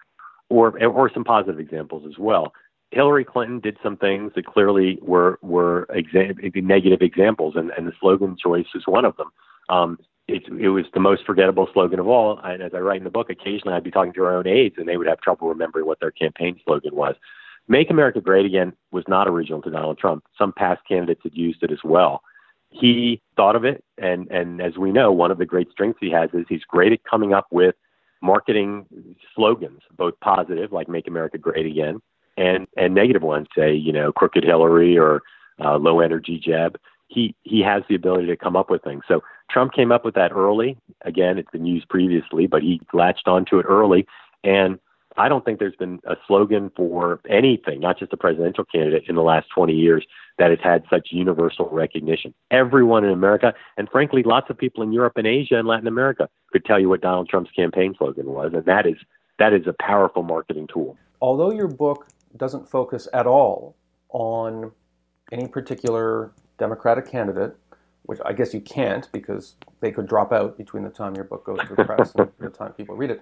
or, 0.50 0.84
or 0.84 1.10
some 1.14 1.24
positive 1.24 1.60
examples 1.60 2.04
as 2.08 2.18
well. 2.18 2.54
Hillary 2.92 3.24
Clinton 3.24 3.60
did 3.60 3.78
some 3.82 3.98
things 3.98 4.32
that 4.36 4.46
clearly 4.46 5.00
were 5.02 5.40
were 5.42 5.88
exa- 5.96 6.64
negative 6.64 7.02
examples, 7.02 7.56
and, 7.56 7.72
and 7.78 7.88
the 7.88 7.94
slogan 8.00 8.36
choice 8.42 8.68
is 8.76 8.84
one 8.86 9.06
of 9.06 9.16
them. 9.18 9.32
Um, 9.70 9.98
it, 10.28 10.44
it 10.60 10.70
was 10.70 10.86
the 10.94 11.00
most 11.00 11.26
forgettable 11.26 11.68
slogan 11.74 12.00
of 12.00 12.08
all. 12.08 12.40
And 12.44 12.62
as 12.62 12.72
I 12.74 12.80
write 12.80 13.00
in 13.00 13.04
the 13.04 13.10
book, 13.10 13.30
occasionally 13.30 13.76
I'd 13.76 13.84
be 13.84 13.92
talking 13.92 14.14
to 14.14 14.24
our 14.24 14.38
own 14.38 14.48
aides, 14.48 14.76
and 14.78 14.88
they 14.88 14.98
would 14.98 15.08
have 15.08 15.22
trouble 15.22 15.50
remembering 15.50 15.86
what 15.86 16.00
their 16.00 16.12
campaign 16.12 16.60
slogan 16.64 16.96
was. 16.96 17.16
Make 17.68 17.90
America 17.90 18.22
Great 18.22 18.46
Again 18.46 18.74
was 18.92 19.04
not 19.08 19.28
original 19.28 19.62
to 19.64 19.72
Donald 19.72 19.98
Trump. 19.98 20.24
Some 20.38 20.54
past 20.56 20.82
candidates 20.88 21.22
had 21.24 21.34
used 21.34 21.64
it 21.64 21.72
as 21.72 21.84
well 21.84 22.22
he 22.74 23.22
thought 23.36 23.56
of 23.56 23.64
it, 23.64 23.84
and 23.98 24.30
and 24.30 24.62
as 24.62 24.78
we 24.78 24.92
know, 24.92 25.12
one 25.12 25.32
of 25.32 25.38
the 25.38 25.46
great 25.46 25.70
strengths 25.72 26.00
he 26.02 26.10
has 26.12 26.30
is 26.34 26.46
he's 26.50 26.64
great 26.68 26.92
at 26.92 27.04
coming 27.04 27.34
up 27.34 27.48
with 27.52 27.76
marketing 28.22 28.86
slogans, 29.36 29.82
both 29.96 30.20
positive, 30.22 30.72
like 30.72 30.90
"Make 30.90 31.08
America 31.08 31.38
Great 31.38 31.66
Again," 31.66 32.02
and 32.36 32.68
and 32.76 32.94
negative 32.94 33.22
ones, 33.22 33.48
say 33.56 33.74
you 33.74 33.94
know 33.94 34.12
"Crooked 34.12 34.44
Hillary" 34.44 34.98
or 34.98 35.22
uh, 35.64 35.78
"Low 35.78 36.00
Energy 36.00 36.42
Jeb." 36.44 36.78
He 37.08 37.36
he 37.44 37.62
has 37.62 37.84
the 37.88 37.96
ability 37.96 38.28
to 38.28 38.36
come 38.36 38.56
up 38.56 38.72
with 38.72 38.84
things. 38.84 39.04
So 39.08 39.22
Trump 39.52 39.74
came 39.74 39.92
up 39.92 40.04
with 40.04 40.16
that 40.16 40.32
early. 40.32 40.78
Again, 41.04 41.38
it's 41.38 41.52
been 41.52 41.66
used 41.66 41.88
previously, 41.90 42.48
but 42.48 42.64
he 42.64 42.82
latched 42.92 43.28
onto 43.28 43.60
it 43.60 43.66
early, 43.70 44.08
and 44.44 44.80
I 45.18 45.30
don't 45.30 45.46
think 45.46 45.60
there's 45.60 45.76
been 45.76 46.00
a 46.06 46.16
slogan 46.28 46.72
for 46.76 47.20
anything, 47.30 47.80
not 47.80 48.00
just 48.00 48.14
a 48.14 48.18
presidential 48.18 48.66
candidate, 48.66 49.04
in 49.08 49.16
the 49.16 49.22
last 49.22 49.48
20 49.54 49.74
years 49.74 50.06
that 50.40 50.50
has 50.50 50.60
had 50.64 50.84
such 50.90 51.10
universal 51.12 51.70
recognition. 51.70 52.34
Everyone 52.52 53.04
in 53.04 53.12
America, 53.12 53.54
and 53.78 53.88
frankly, 53.90 54.24
lots 54.24 54.50
of 54.50 54.58
people 54.58 54.84
in 54.84 54.92
Europe 54.92 55.14
and 55.18 55.28
Asia 55.28 55.58
and 55.58 55.68
Latin 55.68 55.88
America 55.88 56.30
could 56.52 56.66
tell 56.66 56.80
you 56.80 56.90
what 56.90 57.02
Donald 57.02 57.30
Trump's 57.30 57.52
campaign 57.52 57.94
slogan 57.98 58.26
was, 58.26 58.52
and 58.54 58.66
that 58.66 58.88
is 58.88 58.96
that 59.40 59.54
is 59.54 59.68
a 59.68 59.74
powerful 59.80 60.24
marketing 60.24 60.68
tool. 60.72 60.98
Although 61.22 61.52
your 61.52 61.68
book 61.68 62.08
doesn't 62.38 62.70
focus 62.70 63.08
at 63.14 63.28
all 63.28 63.76
on 64.10 64.72
any 65.32 65.48
particular 65.48 66.32
Democratic 66.60 67.10
candidate, 67.10 67.56
which 68.04 68.20
I 68.26 68.34
guess 68.34 68.54
you 68.54 68.62
can't 68.62 69.10
because 69.12 69.56
they 69.80 69.92
could 69.92 70.08
drop 70.08 70.32
out 70.32 70.58
between 70.58 70.84
the 70.84 70.90
time 70.90 71.16
your 71.16 71.24
book 71.24 71.46
goes 71.46 71.60
to 71.68 71.76
the 71.76 71.86
press 71.86 72.14
and 72.16 72.30
the 72.40 72.50
time 72.50 72.74
people 72.74 72.96
read 72.96 73.12
it 73.12 73.22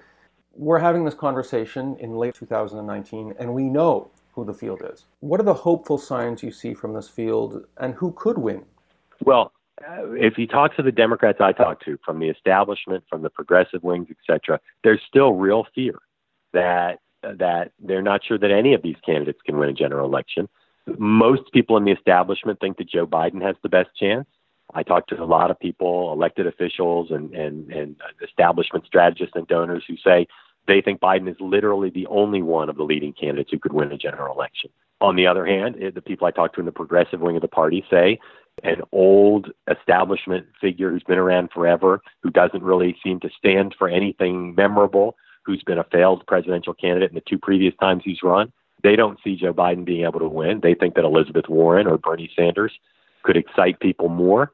we're 0.53 0.79
having 0.79 1.05
this 1.05 1.13
conversation 1.13 1.95
in 1.99 2.15
late 2.15 2.35
2019, 2.35 3.35
and 3.39 3.53
we 3.53 3.63
know 3.63 4.11
who 4.33 4.45
the 4.45 4.53
field 4.53 4.81
is. 4.83 5.05
What 5.19 5.39
are 5.39 5.43
the 5.43 5.53
hopeful 5.53 5.97
signs 5.97 6.43
you 6.43 6.51
see 6.51 6.73
from 6.73 6.93
this 6.93 7.07
field, 7.07 7.65
and 7.77 7.93
who 7.95 8.11
could 8.13 8.37
win? 8.37 8.65
Well, 9.23 9.51
uh, 9.87 10.11
if 10.11 10.37
you 10.37 10.47
talk 10.47 10.75
to 10.75 10.83
the 10.83 10.91
Democrats 10.91 11.39
I 11.41 11.51
talk 11.51 11.83
to, 11.85 11.97
from 12.05 12.19
the 12.19 12.29
establishment, 12.29 13.03
from 13.09 13.21
the 13.21 13.29
progressive 13.29 13.83
wings, 13.83 14.07
etc., 14.09 14.59
there's 14.83 15.01
still 15.07 15.33
real 15.33 15.65
fear 15.73 15.95
that 16.53 16.99
that 17.23 17.71
they're 17.79 18.01
not 18.01 18.21
sure 18.25 18.37
that 18.37 18.51
any 18.51 18.73
of 18.73 18.81
these 18.81 18.95
candidates 19.05 19.39
can 19.45 19.57
win 19.57 19.69
a 19.69 19.73
general 19.73 20.07
election. 20.07 20.49
Most 20.97 21.51
people 21.53 21.77
in 21.77 21.85
the 21.85 21.91
establishment 21.91 22.59
think 22.59 22.77
that 22.77 22.89
Joe 22.89 23.05
Biden 23.05 23.43
has 23.43 23.55
the 23.61 23.69
best 23.69 23.89
chance. 23.95 24.25
I 24.73 24.83
talked 24.83 25.09
to 25.09 25.21
a 25.21 25.25
lot 25.25 25.51
of 25.51 25.59
people, 25.59 26.11
elected 26.13 26.47
officials, 26.47 27.11
and, 27.11 27.33
and, 27.33 27.71
and 27.71 27.95
establishment 28.23 28.85
strategists 28.85 29.35
and 29.35 29.47
donors 29.47 29.83
who 29.87 29.95
say 29.97 30.27
they 30.67 30.81
think 30.81 31.01
Biden 31.01 31.29
is 31.29 31.37
literally 31.39 31.89
the 31.89 32.07
only 32.07 32.41
one 32.41 32.69
of 32.69 32.77
the 32.77 32.83
leading 32.83 33.13
candidates 33.13 33.51
who 33.51 33.59
could 33.59 33.73
win 33.73 33.91
a 33.91 33.97
general 33.97 34.35
election. 34.35 34.69
On 35.01 35.15
the 35.15 35.27
other 35.27 35.45
hand, 35.45 35.75
eh, 35.81 35.89
the 35.93 36.01
people 36.01 36.27
I 36.27 36.31
talked 36.31 36.55
to 36.55 36.61
in 36.61 36.65
the 36.65 36.71
progressive 36.71 37.19
wing 37.19 37.35
of 37.35 37.41
the 37.41 37.47
party 37.47 37.83
say 37.89 38.19
an 38.63 38.81
old 38.91 39.49
establishment 39.69 40.45
figure 40.59 40.91
who's 40.91 41.03
been 41.03 41.17
around 41.17 41.49
forever, 41.51 42.01
who 42.21 42.29
doesn't 42.29 42.63
really 42.63 42.95
seem 43.03 43.19
to 43.21 43.29
stand 43.37 43.75
for 43.77 43.87
anything 43.87 44.53
memorable, 44.55 45.15
who's 45.43 45.63
been 45.63 45.79
a 45.79 45.85
failed 45.85 46.25
presidential 46.27 46.73
candidate 46.73 47.09
in 47.09 47.15
the 47.15 47.23
two 47.27 47.39
previous 47.39 47.73
times 47.79 48.03
he's 48.05 48.21
run, 48.21 48.51
they 48.83 48.95
don't 48.95 49.19
see 49.23 49.35
Joe 49.35 49.53
Biden 49.53 49.85
being 49.85 50.05
able 50.05 50.19
to 50.19 50.27
win. 50.27 50.59
They 50.61 50.73
think 50.73 50.95
that 50.95 51.05
Elizabeth 51.05 51.47
Warren 51.49 51.87
or 51.87 51.97
Bernie 51.97 52.31
Sanders 52.35 52.71
could 53.23 53.37
excite 53.37 53.79
people 53.79 54.09
more. 54.09 54.51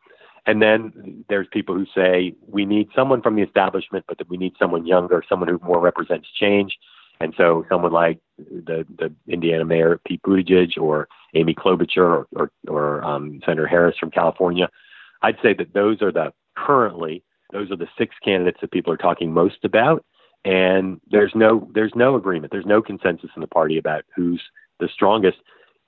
And 0.48 0.62
then 0.62 1.26
there's 1.28 1.48
people 1.52 1.76
who 1.76 1.86
say 1.94 2.34
we 2.48 2.66
need 2.66 2.88
someone 2.96 3.22
from 3.22 3.36
the 3.36 3.44
establishment, 3.44 4.06
but 4.08 4.18
that 4.18 4.30
we 4.30 4.38
need 4.38 4.54
someone 4.58 4.88
younger, 4.88 5.22
someone 5.28 5.50
who 5.50 5.60
more 5.62 5.82
represents 5.82 6.28
change. 6.40 6.78
And 7.20 7.34
so 7.36 7.66
someone 7.70 7.92
like 7.92 8.20
the, 8.38 8.86
the 8.98 9.14
Indiana 9.28 9.66
Mayor 9.66 10.00
Pete 10.06 10.22
Buttigieg 10.22 10.78
or 10.80 11.10
Amy 11.36 11.54
Klobuchar 11.54 11.98
or, 11.98 12.28
or, 12.34 12.52
or 12.68 13.04
um, 13.04 13.42
Senator 13.46 13.68
Harris 13.68 13.98
from 14.00 14.10
California, 14.10 14.70
I'd 15.22 15.38
say 15.44 15.54
that 15.54 15.74
those 15.74 16.02
are 16.02 16.12
the 16.12 16.32
currently 16.56 17.24
those 17.52 17.72
are 17.72 17.78
the 17.78 17.88
six 17.98 18.16
candidates 18.24 18.60
that 18.62 18.72
people 18.72 18.92
are 18.92 18.98
talking 18.98 19.34
most 19.34 19.64
about. 19.64 20.06
And 20.46 21.02
there's 21.10 21.32
no 21.36 21.70
there's 21.74 21.94
no 21.96 22.16
agreement. 22.16 22.52
There's 22.52 22.66
no 22.66 22.82
consensus 22.82 23.32
in 23.36 23.42
the 23.42 23.48
party 23.48 23.78
about 23.78 24.06
who's 24.16 24.42
the 24.80 24.88
strongest. 24.94 25.40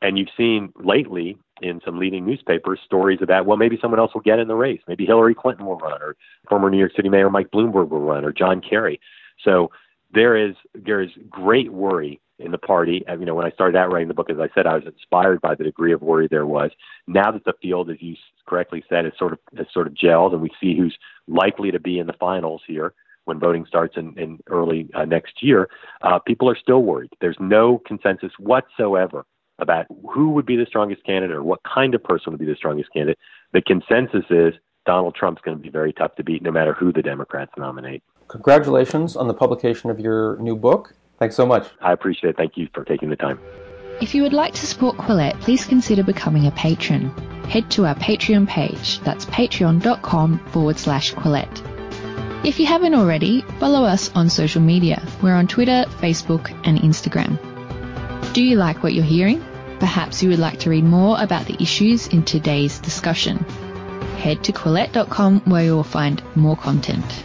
And 0.01 0.17
you've 0.17 0.29
seen 0.35 0.73
lately 0.75 1.37
in 1.61 1.81
some 1.83 1.99
leading 1.99 2.25
newspapers 2.25 2.79
stories 2.85 3.19
about, 3.21 3.45
well, 3.45 3.57
maybe 3.57 3.77
someone 3.81 3.99
else 3.99 4.13
will 4.13 4.21
get 4.21 4.39
in 4.39 4.47
the 4.47 4.55
race. 4.55 4.81
Maybe 4.87 5.05
Hillary 5.05 5.35
Clinton 5.35 5.65
will 5.65 5.77
run, 5.77 6.01
or 6.01 6.15
former 6.47 6.69
New 6.69 6.77
York 6.77 6.93
City 6.95 7.09
Mayor 7.09 7.29
Mike 7.29 7.51
Bloomberg 7.51 7.89
will 7.89 8.01
run, 8.01 8.25
or 8.25 8.31
John 8.31 8.61
Kerry. 8.61 8.99
So 9.43 9.71
there 10.13 10.35
is 10.35 10.55
there 10.73 11.01
is 11.01 11.09
great 11.29 11.71
worry 11.71 12.19
in 12.39 12.51
the 12.51 12.57
party. 12.57 13.03
You 13.07 13.25
know, 13.25 13.35
when 13.35 13.45
I 13.45 13.51
started 13.51 13.77
out 13.77 13.91
writing 13.91 14.07
the 14.07 14.13
book, 14.13 14.29
as 14.29 14.39
I 14.39 14.49
said, 14.55 14.65
I 14.65 14.75
was 14.75 14.85
inspired 14.85 15.41
by 15.41 15.55
the 15.55 15.63
degree 15.63 15.93
of 15.93 16.01
worry 16.01 16.27
there 16.27 16.45
was. 16.45 16.71
Now 17.07 17.31
that 17.31 17.45
the 17.45 17.53
field, 17.61 17.89
as 17.89 17.97
you 17.99 18.15
correctly 18.47 18.83
said, 18.89 19.05
is 19.05 19.13
sort 19.17 19.33
of 19.33 19.39
has 19.57 19.67
sort 19.73 19.87
of 19.87 19.93
gelled, 19.93 20.33
and 20.33 20.41
we 20.41 20.51
see 20.59 20.77
who's 20.77 20.97
likely 21.27 21.71
to 21.71 21.79
be 21.79 21.99
in 21.99 22.07
the 22.07 22.13
finals 22.13 22.61
here 22.65 22.93
when 23.25 23.39
voting 23.39 23.65
starts 23.67 23.95
in, 23.95 24.17
in 24.17 24.39
early 24.47 24.89
uh, 24.95 25.05
next 25.05 25.43
year, 25.43 25.69
uh, 26.01 26.17
people 26.17 26.49
are 26.49 26.57
still 26.57 26.81
worried. 26.81 27.11
There's 27.21 27.37
no 27.39 27.79
consensus 27.85 28.31
whatsoever 28.39 29.23
about 29.59 29.85
who 30.11 30.31
would 30.31 30.45
be 30.45 30.55
the 30.55 30.65
strongest 30.65 31.03
candidate 31.03 31.35
or 31.35 31.43
what 31.43 31.59
kind 31.63 31.93
of 31.95 32.03
person 32.03 32.31
would 32.31 32.39
be 32.39 32.45
the 32.45 32.55
strongest 32.55 32.91
candidate. 32.93 33.17
The 33.53 33.61
consensus 33.61 34.25
is 34.29 34.53
Donald 34.85 35.15
Trump's 35.15 35.41
going 35.41 35.57
to 35.57 35.61
be 35.61 35.69
very 35.69 35.93
tough 35.93 36.15
to 36.15 36.23
beat 36.23 36.41
no 36.41 36.51
matter 36.51 36.73
who 36.73 36.91
the 36.91 37.01
Democrats 37.01 37.51
nominate. 37.57 38.03
Congratulations 38.27 39.15
on 39.15 39.27
the 39.27 39.33
publication 39.33 39.89
of 39.89 39.99
your 39.99 40.37
new 40.37 40.55
book. 40.55 40.93
Thanks 41.19 41.35
so 41.35 41.45
much. 41.45 41.67
I 41.81 41.91
appreciate 41.91 42.31
it. 42.31 42.37
Thank 42.37 42.57
you 42.57 42.69
for 42.73 42.83
taking 42.85 43.09
the 43.09 43.15
time. 43.15 43.39
If 44.01 44.15
you 44.15 44.21
would 44.23 44.33
like 44.33 44.53
to 44.53 44.65
support 44.65 44.95
Quillette, 44.97 45.39
please 45.41 45.65
consider 45.65 46.03
becoming 46.03 46.47
a 46.47 46.51
patron. 46.51 47.09
Head 47.49 47.69
to 47.71 47.85
our 47.85 47.95
Patreon 47.95 48.47
page. 48.47 48.99
That's 48.99 49.25
patreon.com 49.25 50.39
forward 50.51 50.77
slash 50.77 51.13
Quillette. 51.13 51.65
If 52.45 52.59
you 52.59 52.65
haven't 52.65 52.93
already, 52.93 53.41
follow 53.59 53.83
us 53.83 54.09
on 54.15 54.29
social 54.29 54.61
media. 54.61 55.05
We're 55.21 55.33
on 55.33 55.47
Twitter, 55.47 55.83
Facebook, 55.99 56.49
and 56.65 56.79
Instagram. 56.79 57.37
Do 58.33 58.41
you 58.41 58.55
like 58.55 58.81
what 58.81 58.93
you're 58.93 59.03
hearing? 59.03 59.43
Perhaps 59.79 60.21
you 60.21 60.29
would 60.29 60.39
like 60.39 60.59
to 60.59 60.69
read 60.69 60.83
more 60.83 61.21
about 61.21 61.45
the 61.45 61.61
issues 61.61 62.07
in 62.07 62.23
today's 62.23 62.79
discussion. 62.79 63.37
Head 64.17 64.43
to 64.43 64.51
Quillette.com 64.51 65.41
where 65.45 65.63
you 65.63 65.75
will 65.75 65.83
find 65.83 66.21
more 66.35 66.57
content. 66.57 67.23